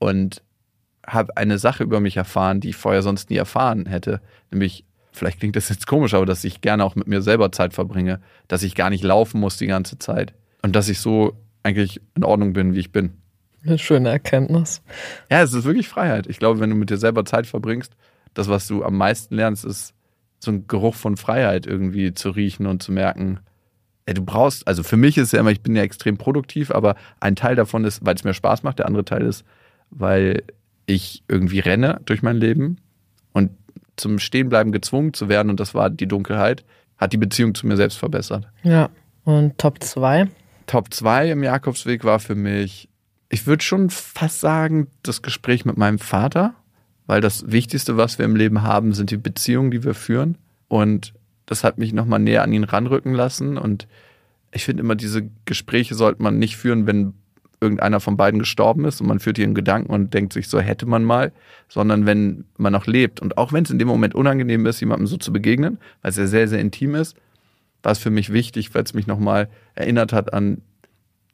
[0.01, 0.43] und
[1.07, 4.21] habe eine Sache über mich erfahren, die ich vorher sonst nie erfahren hätte.
[4.51, 7.75] Nämlich, vielleicht klingt das jetzt komisch, aber dass ich gerne auch mit mir selber Zeit
[7.75, 8.21] verbringe.
[8.49, 10.35] Dass ich gar nicht laufen muss die ganze Zeit.
[10.63, 13.13] Und dass ich so eigentlich in Ordnung bin, wie ich bin.
[13.65, 14.83] eine schöne Erkenntnis?
[15.31, 16.27] Ja, es ist wirklich Freiheit.
[16.27, 17.93] Ich glaube, wenn du mit dir selber Zeit verbringst,
[18.35, 19.95] das, was du am meisten lernst, ist
[20.41, 23.41] so ein Geruch von Freiheit irgendwie zu riechen und zu merken,
[24.07, 26.71] ey, du brauchst, also für mich ist es ja immer, ich bin ja extrem produktiv,
[26.71, 29.45] aber ein Teil davon ist, weil es mir Spaß macht, der andere Teil ist,
[29.91, 30.43] weil
[30.87, 32.79] ich irgendwie renne durch mein Leben
[33.33, 33.51] und
[33.97, 36.65] zum Stehenbleiben gezwungen zu werden, und das war die Dunkelheit,
[36.97, 38.49] hat die Beziehung zu mir selbst verbessert.
[38.63, 38.89] Ja.
[39.25, 40.29] Und Top 2?
[40.67, 42.89] Top 2 im Jakobsweg war für mich,
[43.29, 46.55] ich würde schon fast sagen, das Gespräch mit meinem Vater,
[47.11, 50.39] weil das Wichtigste, was wir im Leben haben, sind die Beziehungen, die wir führen.
[50.69, 51.13] Und
[51.45, 53.59] das hat mich nochmal näher an ihn ranrücken lassen.
[53.59, 53.89] Und
[54.53, 57.15] ich finde immer, diese Gespräche sollte man nicht führen, wenn
[57.61, 60.61] irgendeiner von beiden gestorben ist und man führt hier einen Gedanken und denkt sich, so
[60.61, 61.33] hätte man mal,
[61.69, 63.19] sondern wenn man noch lebt.
[63.19, 66.17] Und auch wenn es in dem Moment unangenehm ist, jemandem so zu begegnen, weil es
[66.17, 67.17] ja sehr, sehr intim ist,
[67.83, 70.63] war es für mich wichtig, weil es mich nochmal erinnert hat an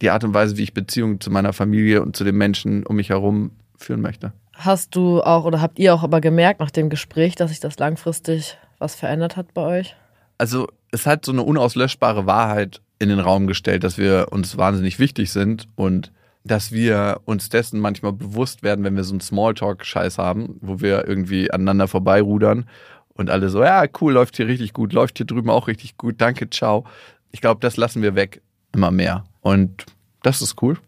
[0.01, 2.97] die Art und Weise, wie ich Beziehungen zu meiner Familie und zu den Menschen um
[2.97, 4.33] mich herum führen möchte.
[4.59, 7.79] Hast du auch oder habt ihr auch aber gemerkt nach dem Gespräch, dass sich das
[7.79, 9.97] langfristig was verändert hat bei euch?
[10.39, 14.99] Also es hat so eine unauslöschbare Wahrheit in den Raum gestellt, dass wir uns wahnsinnig
[14.99, 16.13] wichtig sind und
[16.45, 21.07] dass wir uns dessen manchmal bewusst werden, wenn wir so einen Smalltalk-Scheiß haben, wo wir
[21.07, 22.67] irgendwie aneinander vorbeirudern
[23.15, 26.17] und alle so, ja, cool, läuft hier richtig gut, läuft hier drüben auch richtig gut,
[26.19, 26.87] danke, ciao.
[27.33, 28.43] Ich glaube, das lassen wir weg
[28.73, 29.25] immer mehr.
[29.41, 29.87] Und
[30.23, 30.79] das ist cool.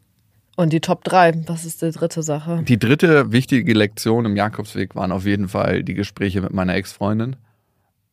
[0.58, 2.64] Und die Top 3, was ist die dritte Sache?
[2.64, 7.36] Die dritte wichtige Lektion im Jakobsweg waren auf jeden Fall die Gespräche mit meiner Ex-Freundin,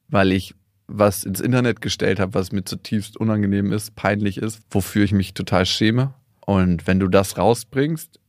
[0.10, 0.54] weil ich
[0.86, 5.34] was ins Internet gestellt habe, was mir zutiefst unangenehm ist, peinlich ist, wofür ich mich
[5.34, 6.14] total schäme.
[6.46, 8.20] Und wenn du das rausbringst,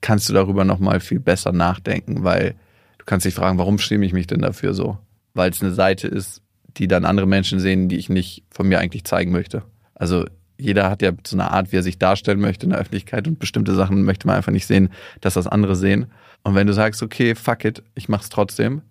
[0.00, 2.54] kannst du darüber nochmal viel besser nachdenken, weil
[2.96, 4.96] du kannst dich fragen, warum schäme ich mich denn dafür so?
[5.34, 6.40] Weil es eine Seite ist,
[6.78, 9.62] die dann andere Menschen sehen, die ich nicht von mir eigentlich zeigen möchte.
[9.94, 10.24] Also
[10.58, 13.38] jeder hat ja so eine Art, wie er sich darstellen möchte in der Öffentlichkeit und
[13.38, 14.90] bestimmte Sachen möchte man einfach nicht sehen,
[15.20, 16.06] dass das andere sehen.
[16.42, 18.82] Und wenn du sagst, okay, fuck it, ich mach's trotzdem,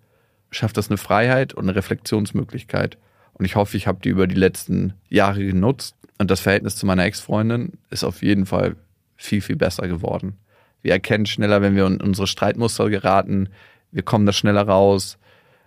[0.50, 2.96] schafft das eine Freiheit und eine Reflexionsmöglichkeit.
[3.34, 5.94] Und ich hoffe, ich habe die über die letzten Jahre genutzt.
[6.16, 8.76] Und das Verhältnis zu meiner Ex-Freundin ist auf jeden Fall
[9.16, 10.36] viel, viel besser geworden.
[10.82, 13.50] Wir erkennen schneller, wenn wir in unsere Streitmuster geraten.
[13.92, 15.18] Wir kommen da schneller raus.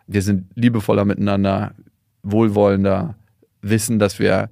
[0.07, 1.73] Wir sind liebevoller miteinander,
[2.23, 3.15] wohlwollender,
[3.61, 4.49] wissen, dass wir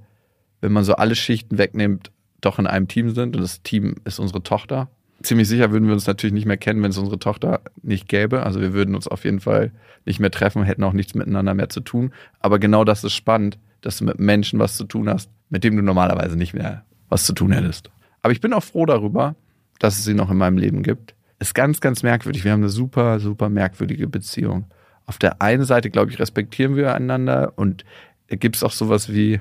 [0.61, 4.19] wenn man so alle Schichten wegnimmt, doch in einem Team sind und das Team ist
[4.19, 4.89] unsere Tochter.
[5.21, 8.43] Ziemlich sicher würden wir uns natürlich nicht mehr kennen, wenn es unsere Tochter nicht gäbe.
[8.43, 9.71] Also wir würden uns auf jeden Fall
[10.05, 12.13] nicht mehr treffen, hätten auch nichts miteinander mehr zu tun.
[12.39, 15.75] Aber genau das ist spannend, dass du mit Menschen was zu tun hast, mit dem
[15.75, 17.89] du normalerweise nicht mehr was zu tun hättest.
[18.21, 19.35] Aber ich bin auch froh darüber,
[19.79, 21.15] dass es sie noch in meinem Leben gibt.
[21.39, 22.43] Ist ganz, ganz merkwürdig.
[22.43, 24.65] Wir haben eine super, super merkwürdige Beziehung.
[25.05, 27.83] Auf der einen Seite, glaube ich, respektieren wir einander und
[28.27, 29.39] gibt es auch sowas wie,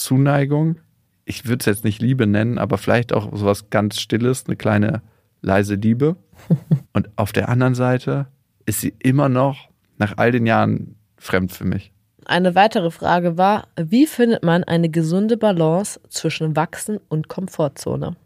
[0.00, 0.76] Zuneigung.
[1.24, 5.02] Ich würde es jetzt nicht Liebe nennen, aber vielleicht auch sowas ganz Stilles, eine kleine
[5.42, 6.16] leise Liebe.
[6.92, 8.28] Und auf der anderen Seite
[8.66, 11.92] ist sie immer noch nach all den Jahren fremd für mich.
[12.24, 18.16] Eine weitere Frage war, wie findet man eine gesunde Balance zwischen Wachsen und Komfortzone?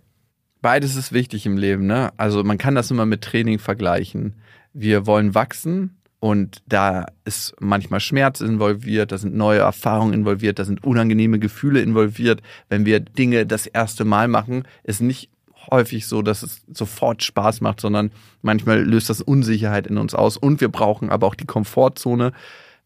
[0.61, 2.13] Beides ist wichtig im Leben, ne?
[2.17, 4.35] Also man kann das immer mit Training vergleichen.
[4.73, 10.65] Wir wollen wachsen, und da ist manchmal Schmerz involviert, da sind neue Erfahrungen involviert, da
[10.65, 12.43] sind unangenehme Gefühle involviert.
[12.69, 15.31] Wenn wir Dinge das erste Mal machen, ist nicht
[15.73, 20.37] häufig so, dass es sofort Spaß macht, sondern manchmal löst das Unsicherheit in uns aus.
[20.37, 22.31] Und wir brauchen aber auch die Komfortzone,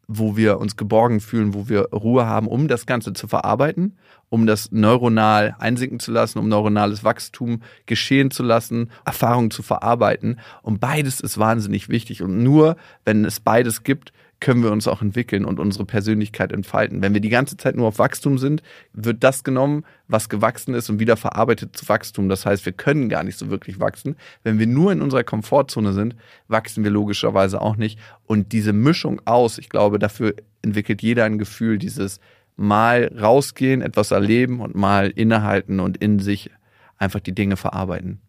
[0.08, 3.96] wo wir uns geborgen fühlen, wo wir Ruhe haben, um das Ganze zu verarbeiten,
[4.28, 10.38] um das neuronal einsinken zu lassen, um neuronales Wachstum geschehen zu lassen, Erfahrungen zu verarbeiten.
[10.62, 12.22] Und beides ist wahnsinnig wichtig.
[12.22, 17.00] Und nur wenn es beides gibt, können wir uns auch entwickeln und unsere Persönlichkeit entfalten.
[17.00, 20.90] Wenn wir die ganze Zeit nur auf Wachstum sind, wird das genommen, was gewachsen ist
[20.90, 22.28] und wieder verarbeitet zu Wachstum.
[22.28, 24.16] Das heißt, wir können gar nicht so wirklich wachsen.
[24.42, 26.16] Wenn wir nur in unserer Komfortzone sind,
[26.48, 27.98] wachsen wir logischerweise auch nicht.
[28.26, 32.20] Und diese Mischung aus, ich glaube, dafür entwickelt jeder ein Gefühl, dieses
[32.56, 36.50] mal rausgehen, etwas erleben und mal innehalten und in sich
[36.98, 38.20] einfach die Dinge verarbeiten.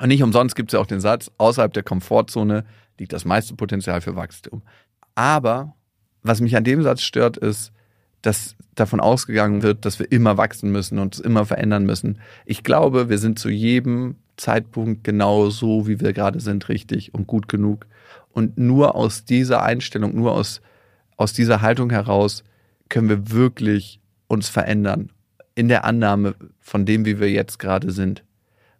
[0.00, 2.64] Und nicht umsonst gibt es ja auch den Satz, außerhalb der Komfortzone
[2.98, 4.62] liegt das meiste Potenzial für Wachstum.
[5.16, 5.74] Aber
[6.22, 7.72] was mich an dem Satz stört, ist,
[8.22, 12.20] dass davon ausgegangen wird, dass wir immer wachsen müssen und uns immer verändern müssen.
[12.44, 17.26] Ich glaube, wir sind zu jedem Zeitpunkt genau so, wie wir gerade sind, richtig und
[17.26, 17.86] gut genug.
[18.32, 20.60] Und nur aus dieser Einstellung, nur aus,
[21.16, 22.44] aus dieser Haltung heraus
[22.88, 25.10] können wir wirklich uns verändern.
[25.54, 28.24] In der Annahme von dem, wie wir jetzt gerade sind.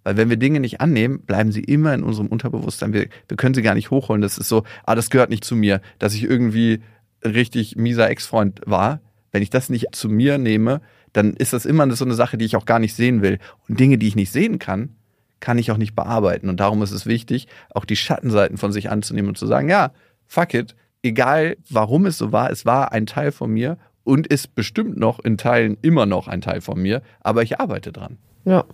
[0.06, 2.92] Weil wenn wir Dinge nicht annehmen, bleiben sie immer in unserem Unterbewusstsein.
[2.92, 4.22] Wir, wir können sie gar nicht hochholen.
[4.22, 6.78] Das ist so, ah, das gehört nicht zu mir, dass ich irgendwie
[7.24, 9.00] richtig mieser Ex-Freund war.
[9.32, 10.80] Wenn ich das nicht zu mir nehme,
[11.12, 13.40] dann ist das immer so eine Sache, die ich auch gar nicht sehen will.
[13.68, 14.90] Und Dinge, die ich nicht sehen kann,
[15.40, 16.48] kann ich auch nicht bearbeiten.
[16.48, 19.90] Und darum ist es wichtig, auch die Schattenseiten von sich anzunehmen und zu sagen, ja,
[20.28, 24.54] fuck it, egal warum es so war, es war ein Teil von mir und ist
[24.54, 28.18] bestimmt noch in Teilen immer noch ein Teil von mir, aber ich arbeite dran.
[28.44, 28.66] Ja.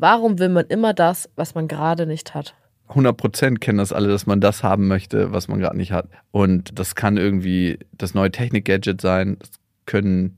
[0.00, 2.54] Warum will man immer das, was man gerade nicht hat?
[2.88, 6.08] 100 Prozent kennen das alle, dass man das haben möchte, was man gerade nicht hat.
[6.30, 9.50] Und das kann irgendwie das neue Technik-Gadget sein, das
[9.84, 10.36] können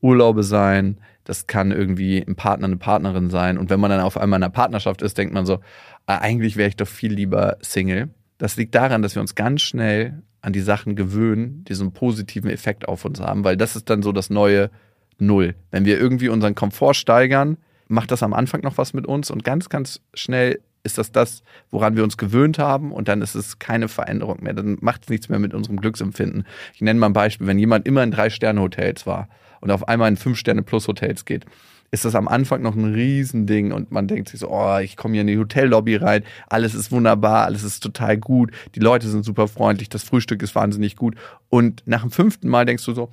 [0.00, 3.58] Urlaube sein, das kann irgendwie ein Partner, eine Partnerin sein.
[3.58, 5.58] Und wenn man dann auf einmal in einer Partnerschaft ist, denkt man so,
[6.06, 8.10] ah, eigentlich wäre ich doch viel lieber Single.
[8.38, 11.92] Das liegt daran, dass wir uns ganz schnell an die Sachen gewöhnen, die so einen
[11.92, 14.70] positiven Effekt auf uns haben, weil das ist dann so das neue
[15.18, 15.56] Null.
[15.72, 17.56] Wenn wir irgendwie unseren Komfort steigern,
[17.90, 21.42] macht das am Anfang noch was mit uns und ganz, ganz schnell ist das das,
[21.70, 24.54] woran wir uns gewöhnt haben und dann ist es keine Veränderung mehr.
[24.54, 26.46] Dann macht es nichts mehr mit unserem Glücksempfinden.
[26.72, 29.28] Ich nenne mal ein Beispiel, wenn jemand immer in Drei-Sterne-Hotels war
[29.60, 31.44] und auf einmal in Fünf-Sterne-Plus-Hotels geht,
[31.90, 35.14] ist das am Anfang noch ein Riesending und man denkt sich so, oh, ich komme
[35.14, 39.24] hier in die Hotellobby rein, alles ist wunderbar, alles ist total gut, die Leute sind
[39.24, 41.16] super freundlich, das Frühstück ist wahnsinnig gut
[41.48, 43.10] und nach dem fünften Mal denkst du so,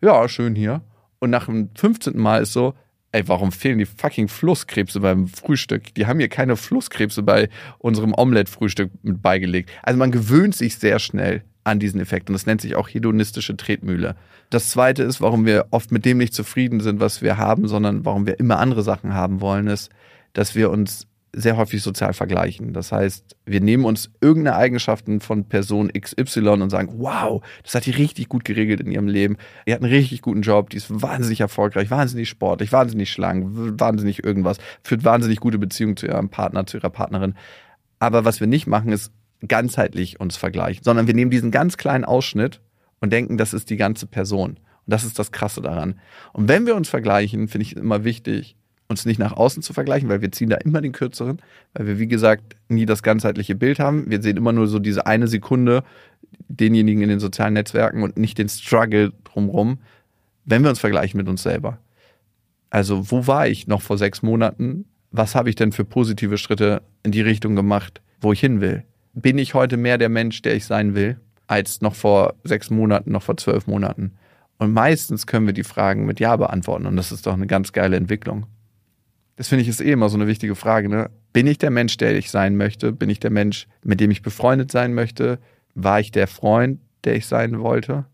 [0.00, 0.80] ja, schön hier
[1.18, 2.74] und nach dem fünfzehnten Mal ist so,
[3.12, 5.94] ey, warum fehlen die fucking Flusskrebse beim Frühstück?
[5.94, 7.48] Die haben hier keine Flusskrebse bei
[7.78, 9.70] unserem Omelette-Frühstück mit beigelegt.
[9.82, 13.56] Also man gewöhnt sich sehr schnell an diesen Effekt und das nennt sich auch hedonistische
[13.56, 14.16] Tretmühle.
[14.50, 18.04] Das zweite ist, warum wir oft mit dem nicht zufrieden sind, was wir haben, sondern
[18.04, 19.90] warum wir immer andere Sachen haben wollen, ist,
[20.32, 22.74] dass wir uns sehr häufig sozial vergleichen.
[22.74, 27.86] Das heißt, wir nehmen uns irgendeine Eigenschaften von Person XY und sagen, wow, das hat
[27.86, 29.38] die richtig gut geregelt in ihrem Leben.
[29.66, 34.24] Die hat einen richtig guten Job, die ist wahnsinnig erfolgreich, wahnsinnig sportlich, wahnsinnig schlank, wahnsinnig
[34.24, 37.34] irgendwas, führt wahnsinnig gute Beziehungen zu ihrem Partner, zu ihrer Partnerin.
[37.98, 39.12] Aber was wir nicht machen, ist
[39.46, 42.60] ganzheitlich uns vergleichen, sondern wir nehmen diesen ganz kleinen Ausschnitt
[43.00, 44.50] und denken, das ist die ganze Person.
[44.50, 45.98] Und das ist das Krasse daran.
[46.32, 48.56] Und wenn wir uns vergleichen, finde ich immer wichtig,
[48.92, 51.38] uns nicht nach außen zu vergleichen, weil wir ziehen da immer den kürzeren,
[51.74, 54.08] weil wir, wie gesagt, nie das ganzheitliche Bild haben.
[54.08, 55.82] Wir sehen immer nur so diese eine Sekunde
[56.48, 59.78] denjenigen in den sozialen Netzwerken und nicht den Struggle drumherum,
[60.44, 61.78] wenn wir uns vergleichen mit uns selber.
[62.70, 64.86] Also, wo war ich noch vor sechs Monaten?
[65.10, 68.84] Was habe ich denn für positive Schritte in die Richtung gemacht, wo ich hin will?
[69.12, 73.12] Bin ich heute mehr der Mensch, der ich sein will, als noch vor sechs Monaten,
[73.12, 74.12] noch vor zwölf Monaten?
[74.58, 76.86] Und meistens können wir die Fragen mit Ja beantworten.
[76.86, 78.46] Und das ist doch eine ganz geile Entwicklung.
[79.36, 80.88] Das finde ich ist eh immer so eine wichtige Frage.
[80.88, 81.10] Ne?
[81.32, 82.92] Bin ich der Mensch, der ich sein möchte?
[82.92, 85.38] Bin ich der Mensch, mit dem ich befreundet sein möchte?
[85.74, 88.04] War ich der Freund, der ich sein wollte?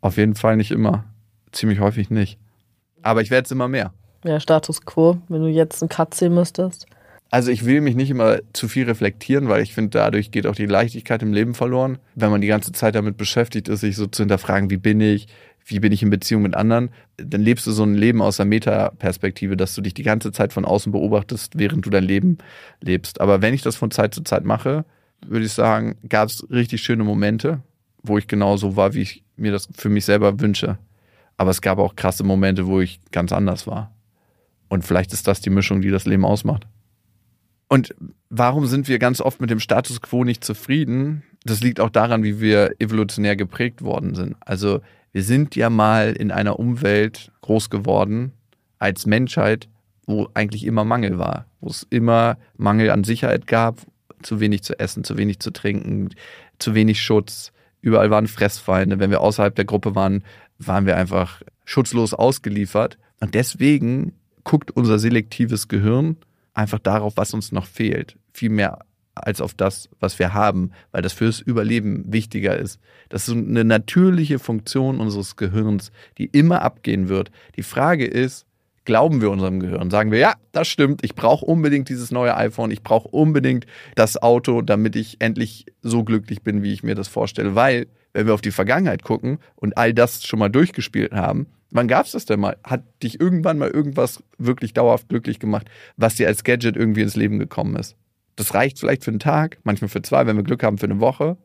[0.00, 1.04] Auf jeden Fall nicht immer.
[1.52, 2.38] Ziemlich häufig nicht.
[3.02, 3.92] Aber ich werde es immer mehr.
[4.24, 6.86] Ja, Status quo, wenn du jetzt einen Cut sehen müsstest.
[7.32, 10.56] Also ich will mich nicht immer zu viel reflektieren, weil ich finde, dadurch geht auch
[10.56, 11.98] die Leichtigkeit im Leben verloren.
[12.16, 15.28] Wenn man die ganze Zeit damit beschäftigt ist, sich so zu hinterfragen, wie bin ich,
[15.64, 18.46] wie bin ich in Beziehung mit anderen, dann lebst du so ein Leben aus der
[18.46, 22.38] Metaperspektive, dass du dich die ganze Zeit von außen beobachtest, während du dein Leben
[22.80, 23.20] lebst.
[23.20, 24.84] Aber wenn ich das von Zeit zu Zeit mache,
[25.26, 27.62] würde ich sagen, gab es richtig schöne Momente,
[28.02, 30.78] wo ich genau so war, wie ich mir das für mich selber wünsche.
[31.36, 33.94] Aber es gab auch krasse Momente, wo ich ganz anders war.
[34.68, 36.66] Und vielleicht ist das die Mischung, die das Leben ausmacht.
[37.68, 37.94] Und
[38.30, 41.22] warum sind wir ganz oft mit dem Status quo nicht zufrieden?
[41.44, 44.36] Das liegt auch daran, wie wir evolutionär geprägt worden sind.
[44.40, 44.80] Also
[45.12, 48.32] wir sind ja mal in einer Umwelt groß geworden
[48.78, 49.68] als Menschheit,
[50.06, 53.80] wo eigentlich immer Mangel war, wo es immer Mangel an Sicherheit gab,
[54.22, 56.10] zu wenig zu essen, zu wenig zu trinken,
[56.58, 57.52] zu wenig Schutz.
[57.80, 58.98] Überall waren Fressfeinde.
[58.98, 60.24] Wenn wir außerhalb der Gruppe waren,
[60.58, 62.98] waren wir einfach schutzlos ausgeliefert.
[63.20, 64.12] Und deswegen
[64.44, 66.16] guckt unser selektives Gehirn
[66.54, 68.16] einfach darauf, was uns noch fehlt.
[68.32, 68.80] Viel mehr
[69.26, 72.80] als auf das, was wir haben, weil das fürs Überleben wichtiger ist.
[73.08, 77.30] Das ist eine natürliche Funktion unseres Gehirns, die immer abgehen wird.
[77.56, 78.46] Die Frage ist,
[78.84, 79.90] glauben wir unserem Gehirn?
[79.90, 84.20] Sagen wir, ja, das stimmt, ich brauche unbedingt dieses neue iPhone, ich brauche unbedingt das
[84.20, 87.54] Auto, damit ich endlich so glücklich bin, wie ich mir das vorstelle.
[87.54, 91.88] Weil, wenn wir auf die Vergangenheit gucken und all das schon mal durchgespielt haben, wann
[91.88, 92.56] gab es das denn mal?
[92.64, 97.16] Hat dich irgendwann mal irgendwas wirklich dauerhaft glücklich gemacht, was dir als Gadget irgendwie ins
[97.16, 97.96] Leben gekommen ist?
[98.40, 100.98] Das reicht vielleicht für einen Tag, manchmal für zwei, wenn wir Glück haben, für eine
[100.98, 101.36] Woche.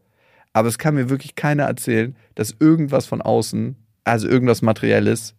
[0.53, 5.35] Aber es kann mir wirklich keiner erzählen, dass irgendwas von außen, also irgendwas Materielles,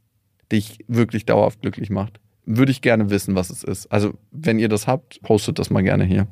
[0.52, 2.20] dich wirklich dauerhaft glücklich macht.
[2.44, 3.90] Würde ich gerne wissen, was es ist.
[3.90, 6.28] Also, wenn ihr das habt, postet das mal gerne hier.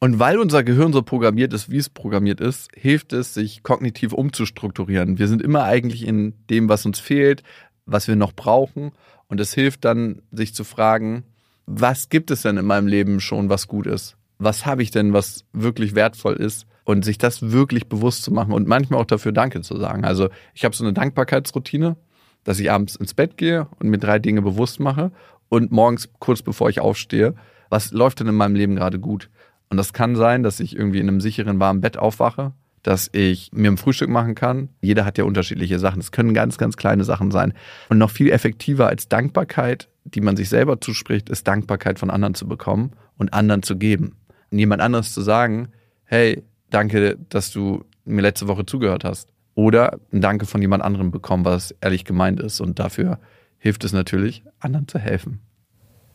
[0.00, 4.14] Und weil unser Gehirn so programmiert ist, wie es programmiert ist, hilft es, sich kognitiv
[4.14, 5.18] umzustrukturieren.
[5.18, 7.42] Wir sind immer eigentlich in dem, was uns fehlt,
[7.84, 8.92] was wir noch brauchen.
[9.28, 11.24] Und es hilft dann, sich zu fragen,
[11.66, 14.16] was gibt es denn in meinem Leben schon, was gut ist?
[14.40, 18.52] Was habe ich denn, was wirklich wertvoll ist und sich das wirklich bewusst zu machen
[18.52, 20.04] und manchmal auch dafür Danke zu sagen.
[20.04, 21.96] Also ich habe so eine Dankbarkeitsroutine,
[22.42, 25.12] dass ich abends ins Bett gehe und mir drei Dinge bewusst mache
[25.50, 27.34] und morgens kurz bevor ich aufstehe,
[27.68, 29.30] was läuft denn in meinem Leben gerade gut?
[29.68, 33.50] Und das kann sein, dass ich irgendwie in einem sicheren, warmen Bett aufwache, dass ich
[33.52, 34.70] mir ein Frühstück machen kann.
[34.80, 36.00] Jeder hat ja unterschiedliche Sachen.
[36.00, 37.52] Es können ganz, ganz kleine Sachen sein.
[37.90, 42.34] Und noch viel effektiver als Dankbarkeit, die man sich selber zuspricht, ist Dankbarkeit von anderen
[42.34, 44.16] zu bekommen und anderen zu geben
[44.58, 45.68] jemand anderes zu sagen,
[46.04, 49.28] hey, danke, dass du mir letzte Woche zugehört hast.
[49.54, 52.60] Oder ein Danke von jemand anderem bekommen, was ehrlich gemeint ist.
[52.60, 53.18] Und dafür
[53.58, 55.40] hilft es natürlich, anderen zu helfen.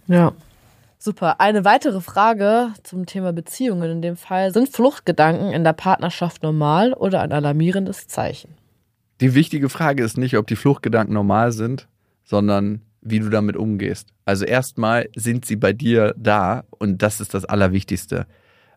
[0.08, 0.34] Ja.
[0.98, 1.40] Super.
[1.40, 4.52] Eine weitere Frage zum Thema Beziehungen in dem Fall.
[4.52, 8.56] Sind Fluchtgedanken in der Partnerschaft normal oder ein alarmierendes Zeichen?
[9.22, 11.88] Die wichtige Frage ist nicht, ob die Fluchtgedanken normal sind,
[12.24, 14.10] sondern wie du damit umgehst.
[14.26, 18.26] Also erstmal sind sie bei dir da und das ist das Allerwichtigste.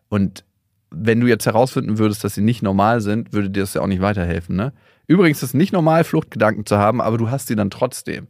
[0.07, 0.45] Und
[0.91, 3.87] wenn du jetzt herausfinden würdest, dass sie nicht normal sind, würde dir das ja auch
[3.87, 4.55] nicht weiterhelfen.
[4.55, 4.71] Ne?
[5.07, 8.27] Übrigens ist es nicht normal, Fluchtgedanken zu haben, aber du hast sie dann trotzdem.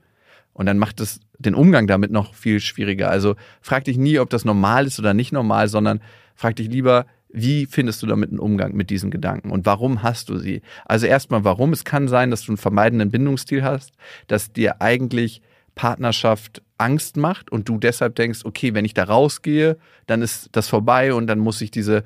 [0.53, 3.09] Und dann macht es den Umgang damit noch viel schwieriger.
[3.09, 6.01] Also frag dich nie, ob das normal ist oder nicht normal, sondern
[6.35, 10.29] frag dich lieber, wie findest du damit einen Umgang mit diesen Gedanken und warum hast
[10.29, 10.61] du sie?
[10.85, 11.73] Also erstmal warum.
[11.73, 13.93] Es kann sein, dass du einen vermeidenden Bindungsstil hast,
[14.27, 15.41] dass dir eigentlich
[15.79, 20.67] Partnerschaft Angst macht und du deshalb denkst, okay, wenn ich da rausgehe, dann ist das
[20.67, 22.03] vorbei und dann muss ich diese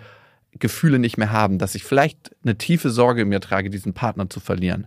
[0.59, 4.29] Gefühle nicht mehr haben, dass ich vielleicht eine tiefe Sorge in mir trage, diesen Partner
[4.29, 4.85] zu verlieren.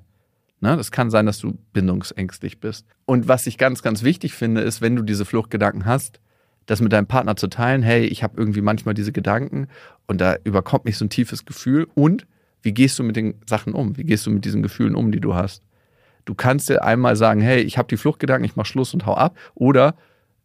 [0.61, 0.77] Ne?
[0.77, 2.87] Das kann sein, dass du bindungsängstlich bist.
[3.07, 6.21] Und was ich ganz, ganz wichtig finde, ist, wenn du diese Fluchtgedanken hast,
[6.67, 9.67] das mit deinem Partner zu teilen, hey, ich habe irgendwie manchmal diese Gedanken
[10.07, 11.89] und da überkommt mich so ein tiefes Gefühl.
[11.95, 12.25] Und
[12.63, 13.97] wie gehst du mit den Sachen um?
[13.97, 15.65] Wie gehst du mit diesen Gefühlen um, die du hast?
[16.27, 19.15] Du kannst dir einmal sagen, hey, ich habe die Fluchtgedanken, ich mache Schluss und hau
[19.15, 19.39] ab.
[19.55, 19.95] Oder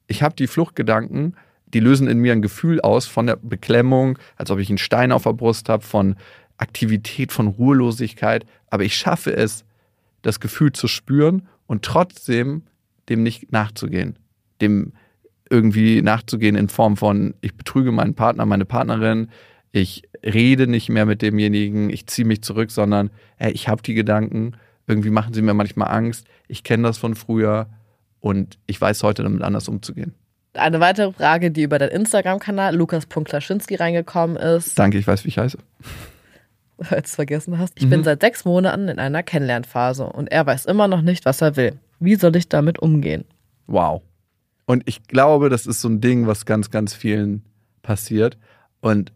[0.08, 1.36] ich habe die Fluchtgedanken,
[1.74, 5.12] die lösen in mir ein Gefühl aus von der Beklemmung, als ob ich einen Stein
[5.12, 6.15] auf der Brust habe, von
[6.58, 8.46] Aktivität, von Ruhelosigkeit.
[8.70, 9.65] Aber ich schaffe es,
[10.22, 12.63] das Gefühl zu spüren und trotzdem
[13.10, 14.17] dem nicht nachzugehen.
[14.62, 14.94] Dem
[15.50, 19.30] irgendwie nachzugehen in Form von, ich betrüge meinen Partner, meine Partnerin,
[19.72, 23.96] ich rede nicht mehr mit demjenigen, ich ziehe mich zurück, sondern hey, ich habe die
[23.96, 24.54] Gedanken,
[24.88, 27.67] irgendwie machen sie mir manchmal Angst, ich kenne das von früher
[28.20, 30.13] und ich weiß heute damit anders umzugehen.
[30.54, 34.78] Eine weitere Frage, die über deinen Instagram-Kanal lukas.klaschinski reingekommen ist.
[34.78, 35.58] Danke, ich weiß, wie ich heiße.
[36.78, 37.74] Weil du es vergessen hast.
[37.78, 37.89] Ich mhm.
[37.91, 41.56] bin seit sechs Monaten in einer Kennenlernphase und er weiß immer noch nicht, was er
[41.56, 41.80] will.
[42.00, 43.24] Wie soll ich damit umgehen?
[43.67, 44.02] Wow.
[44.65, 47.44] Und ich glaube, das ist so ein Ding, was ganz, ganz vielen
[47.82, 48.38] passiert.
[48.82, 49.13] Und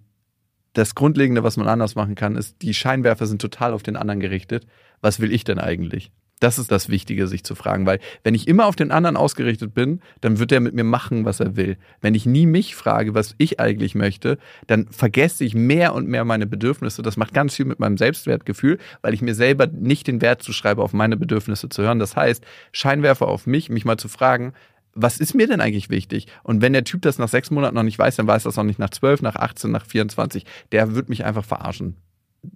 [0.73, 4.19] das Grundlegende, was man anders machen kann, ist, die Scheinwerfer sind total auf den anderen
[4.19, 4.67] gerichtet.
[5.01, 6.11] Was will ich denn eigentlich?
[6.41, 9.73] Das ist das Wichtige, sich zu fragen, weil wenn ich immer auf den anderen ausgerichtet
[9.73, 11.77] bin, dann wird er mit mir machen, was er will.
[12.01, 16.25] Wenn ich nie mich frage, was ich eigentlich möchte, dann vergesse ich mehr und mehr
[16.25, 17.01] meine Bedürfnisse.
[17.01, 20.83] Das macht ganz viel mit meinem Selbstwertgefühl, weil ich mir selber nicht den Wert zuschreibe,
[20.83, 21.99] auf meine Bedürfnisse zu hören.
[21.99, 24.53] Das heißt, Scheinwerfer auf mich, mich mal zu fragen,
[24.93, 26.27] was ist mir denn eigentlich wichtig?
[26.43, 28.63] Und wenn der Typ das nach sechs Monaten noch nicht weiß, dann weiß das auch
[28.63, 30.45] nicht nach zwölf, nach 18, nach 24.
[30.71, 31.95] Der wird mich einfach verarschen.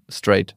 [0.09, 0.55] Straight.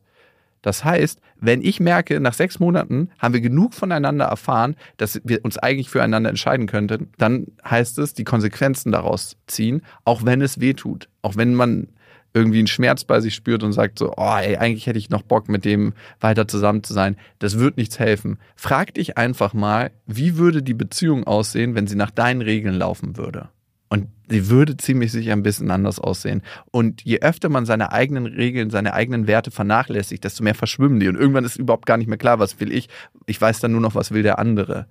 [0.63, 5.45] Das heißt, wenn ich merke, nach sechs Monaten haben wir genug voneinander erfahren, dass wir
[5.45, 10.61] uns eigentlich füreinander entscheiden könnten, dann heißt es, die Konsequenzen daraus ziehen, auch wenn es
[10.61, 11.09] weh tut.
[11.21, 11.89] Auch wenn man
[12.35, 15.23] irgendwie einen Schmerz bei sich spürt und sagt so, oh, ey, eigentlich hätte ich noch
[15.23, 17.17] Bock, mit dem weiter zusammen zu sein.
[17.41, 18.39] Das wird nichts helfen.
[18.57, 23.17] Frag dich einfach mal, wie würde die Beziehung aussehen, wenn sie nach deinen Regeln laufen
[23.17, 23.51] würde?
[23.93, 26.41] Und sie würde ziemlich sicher ein bisschen anders aussehen.
[26.71, 31.09] Und je öfter man seine eigenen Regeln, seine eigenen Werte vernachlässigt, desto mehr verschwimmen die.
[31.09, 32.89] Und irgendwann ist überhaupt gar nicht mehr klar, was will ich.
[33.27, 34.87] Ich weiß dann nur noch, was will der andere.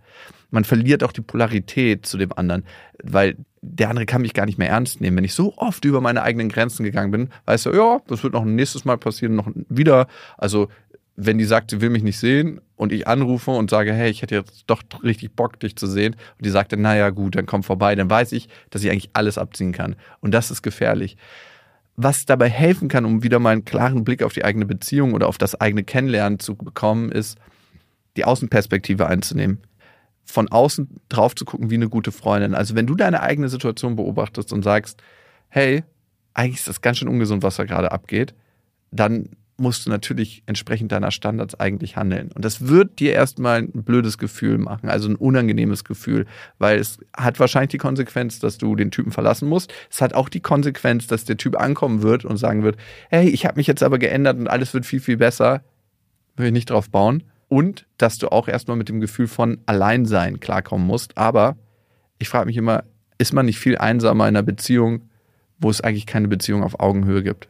[0.51, 2.63] Man verliert auch die Polarität zu dem anderen,
[3.01, 5.17] weil der andere kann mich gar nicht mehr ernst nehmen.
[5.17, 8.33] Wenn ich so oft über meine eigenen Grenzen gegangen bin, weißt du, ja, das wird
[8.33, 10.05] noch ein nächstes Mal passieren, noch wieder.
[10.37, 10.67] Also
[11.25, 14.21] wenn die sagt, sie will mich nicht sehen und ich anrufe und sage, hey, ich
[14.21, 17.45] hätte jetzt doch richtig Bock, dich zu sehen, und die sagt dann, naja, gut, dann
[17.45, 19.95] komm vorbei, dann weiß ich, dass ich eigentlich alles abziehen kann.
[20.19, 21.17] Und das ist gefährlich.
[21.95, 25.27] Was dabei helfen kann, um wieder mal einen klaren Blick auf die eigene Beziehung oder
[25.27, 27.38] auf das eigene Kennenlernen zu bekommen, ist,
[28.17, 29.60] die Außenperspektive einzunehmen.
[30.25, 32.55] Von außen drauf zu gucken wie eine gute Freundin.
[32.55, 35.01] Also wenn du deine eigene Situation beobachtest und sagst,
[35.49, 35.84] hey,
[36.34, 38.34] eigentlich ist das ganz schön ungesund, was da gerade abgeht,
[38.91, 39.29] dann
[39.62, 42.32] musst du natürlich entsprechend deiner Standards eigentlich handeln.
[42.34, 46.26] Und das wird dir erstmal ein blödes Gefühl machen, also ein unangenehmes Gefühl,
[46.58, 49.74] weil es hat wahrscheinlich die Konsequenz, dass du den Typen verlassen musst.
[49.89, 52.78] Es hat auch die Konsequenz, dass der Typ ankommen wird und sagen wird,
[53.10, 55.63] hey, ich habe mich jetzt aber geändert und alles wird viel, viel besser.
[56.36, 57.24] Will ich nicht drauf bauen.
[57.47, 61.17] Und dass du auch erstmal mit dem Gefühl von Alleinsein klarkommen musst.
[61.17, 61.58] Aber
[62.17, 62.86] ich frage mich immer,
[63.17, 65.10] ist man nicht viel einsamer in einer Beziehung,
[65.60, 67.50] wo es eigentlich keine Beziehung auf Augenhöhe gibt,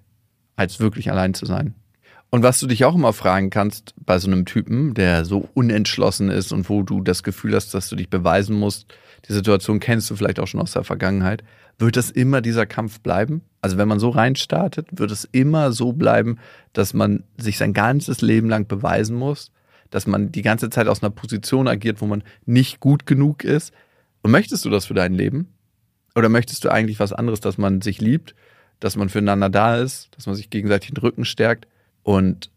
[0.57, 1.75] als wirklich allein zu sein?
[2.33, 6.29] Und was du dich auch immer fragen kannst bei so einem Typen, der so unentschlossen
[6.29, 8.87] ist und wo du das Gefühl hast, dass du dich beweisen musst,
[9.27, 11.43] die Situation kennst du vielleicht auch schon aus der Vergangenheit,
[11.77, 13.41] wird das immer dieser Kampf bleiben?
[13.59, 16.37] Also wenn man so reinstartet, wird es immer so bleiben,
[16.71, 19.51] dass man sich sein ganzes Leben lang beweisen muss,
[19.89, 23.73] dass man die ganze Zeit aus einer Position agiert, wo man nicht gut genug ist.
[24.21, 25.49] Und möchtest du das für dein Leben?
[26.15, 28.35] Oder möchtest du eigentlich was anderes, dass man sich liebt,
[28.79, 31.67] dass man füreinander da ist, dass man sich gegenseitig den Rücken stärkt?
[32.03, 32.51] Und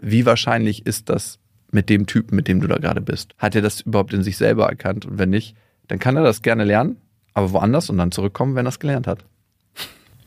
[0.00, 1.38] wie wahrscheinlich ist das
[1.70, 3.34] mit dem Typen, mit dem du da gerade bist?
[3.38, 5.06] Hat er das überhaupt in sich selber erkannt?
[5.06, 5.56] Und wenn nicht,
[5.88, 6.96] dann kann er das gerne lernen,
[7.34, 9.24] aber woanders und dann zurückkommen, wenn er es gelernt hat.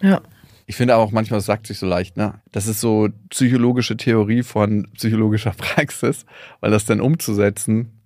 [0.02, 0.22] Ja.
[0.66, 2.36] Ich finde auch manchmal, es sagt sich so leicht, ne?
[2.52, 6.26] Das ist so psychologische Theorie von psychologischer Praxis,
[6.60, 8.00] weil das dann umzusetzen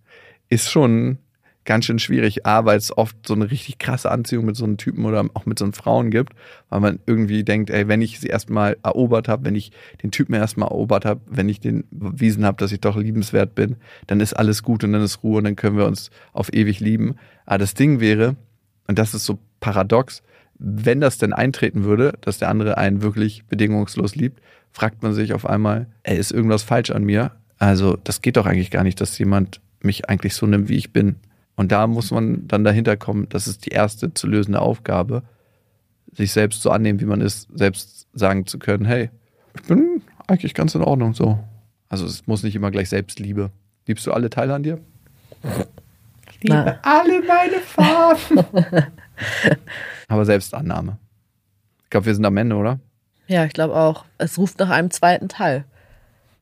[0.49, 1.17] ist schon
[1.65, 2.45] ganz schön schwierig.
[2.45, 5.45] A, weil es oft so eine richtig krasse Anziehung mit so einem Typen oder auch
[5.45, 6.33] mit so einem Frauen gibt,
[6.69, 10.33] weil man irgendwie denkt, ey, wenn ich sie erstmal erobert habe, wenn ich den Typen
[10.33, 14.33] erstmal erobert habe, wenn ich den bewiesen habe, dass ich doch liebenswert bin, dann ist
[14.33, 17.15] alles gut und dann ist Ruhe und dann können wir uns auf ewig lieben.
[17.45, 18.35] Aber das Ding wäre,
[18.87, 20.23] und das ist so paradox,
[20.59, 24.41] wenn das denn eintreten würde, dass der andere einen wirklich bedingungslos liebt,
[24.71, 27.31] fragt man sich auf einmal, ey, ist irgendwas falsch an mir?
[27.59, 30.91] Also, das geht doch eigentlich gar nicht, dass jemand mich eigentlich so nimmt, wie ich
[30.91, 31.17] bin
[31.55, 35.23] Und da muss man dann dahinter kommen, das ist die erste zu lösende Aufgabe,
[36.11, 39.09] sich selbst so annehmen, wie man ist, selbst sagen zu können, hey,
[39.55, 41.39] ich bin eigentlich ganz in Ordnung so.
[41.89, 43.51] Also es muss nicht immer gleich Selbstliebe.
[43.85, 44.79] Liebst du alle Teile an dir?
[46.31, 46.79] Ich liebe Na.
[46.81, 48.39] alle meine Farben.
[50.07, 50.97] Aber Selbstannahme.
[51.83, 52.79] Ich glaube, wir sind am Ende, oder?
[53.27, 54.05] Ja, ich glaube auch.
[54.17, 55.65] Es ruft nach einem zweiten Teil.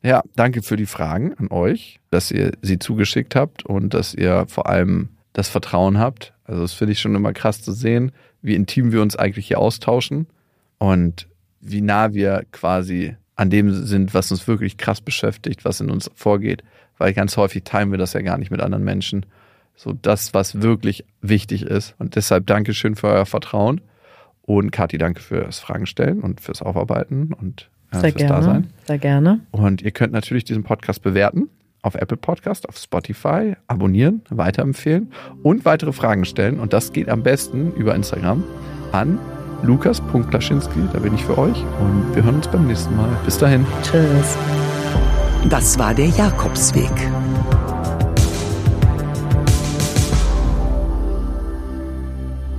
[0.04, 4.46] Ja, danke für die Fragen an euch, dass ihr sie zugeschickt habt und dass ihr
[4.48, 6.34] vor allem das Vertrauen habt.
[6.44, 9.60] Also das finde ich schon immer krass zu sehen, wie intim wir uns eigentlich hier
[9.60, 10.28] austauschen
[10.80, 11.28] und
[11.60, 16.10] wie nah wir quasi an dem sind, was uns wirklich krass beschäftigt, was in uns
[16.16, 16.64] vorgeht.
[16.98, 19.26] Weil ganz häufig teilen wir das ja gar nicht mit anderen Menschen.
[19.76, 21.96] So das, was wirklich wichtig ist.
[22.00, 23.82] Und deshalb Dankeschön für euer Vertrauen.
[24.42, 28.34] Und Kathi, danke fürs Fragen stellen und fürs Aufarbeiten und Sehr fürs gerne.
[28.34, 28.68] Dasein.
[28.88, 29.40] Sehr gerne.
[29.52, 31.50] Und ihr könnt natürlich diesen Podcast bewerten
[31.84, 35.12] auf Apple Podcast, auf Spotify, abonnieren, weiterempfehlen
[35.44, 36.60] und weitere Fragen stellen.
[36.60, 38.44] Und das geht am besten über Instagram
[38.92, 39.20] an
[39.64, 40.80] lukas.plaschinski.
[40.94, 41.58] Da bin ich für euch.
[41.80, 43.10] Und wir hören uns beim nächsten Mal.
[43.26, 43.66] Bis dahin.
[43.84, 44.38] Tschüss.
[45.50, 46.92] Das war der Jakobsweg.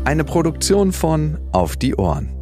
[0.04, 2.41] Eine Produktion von Auf die Ohren.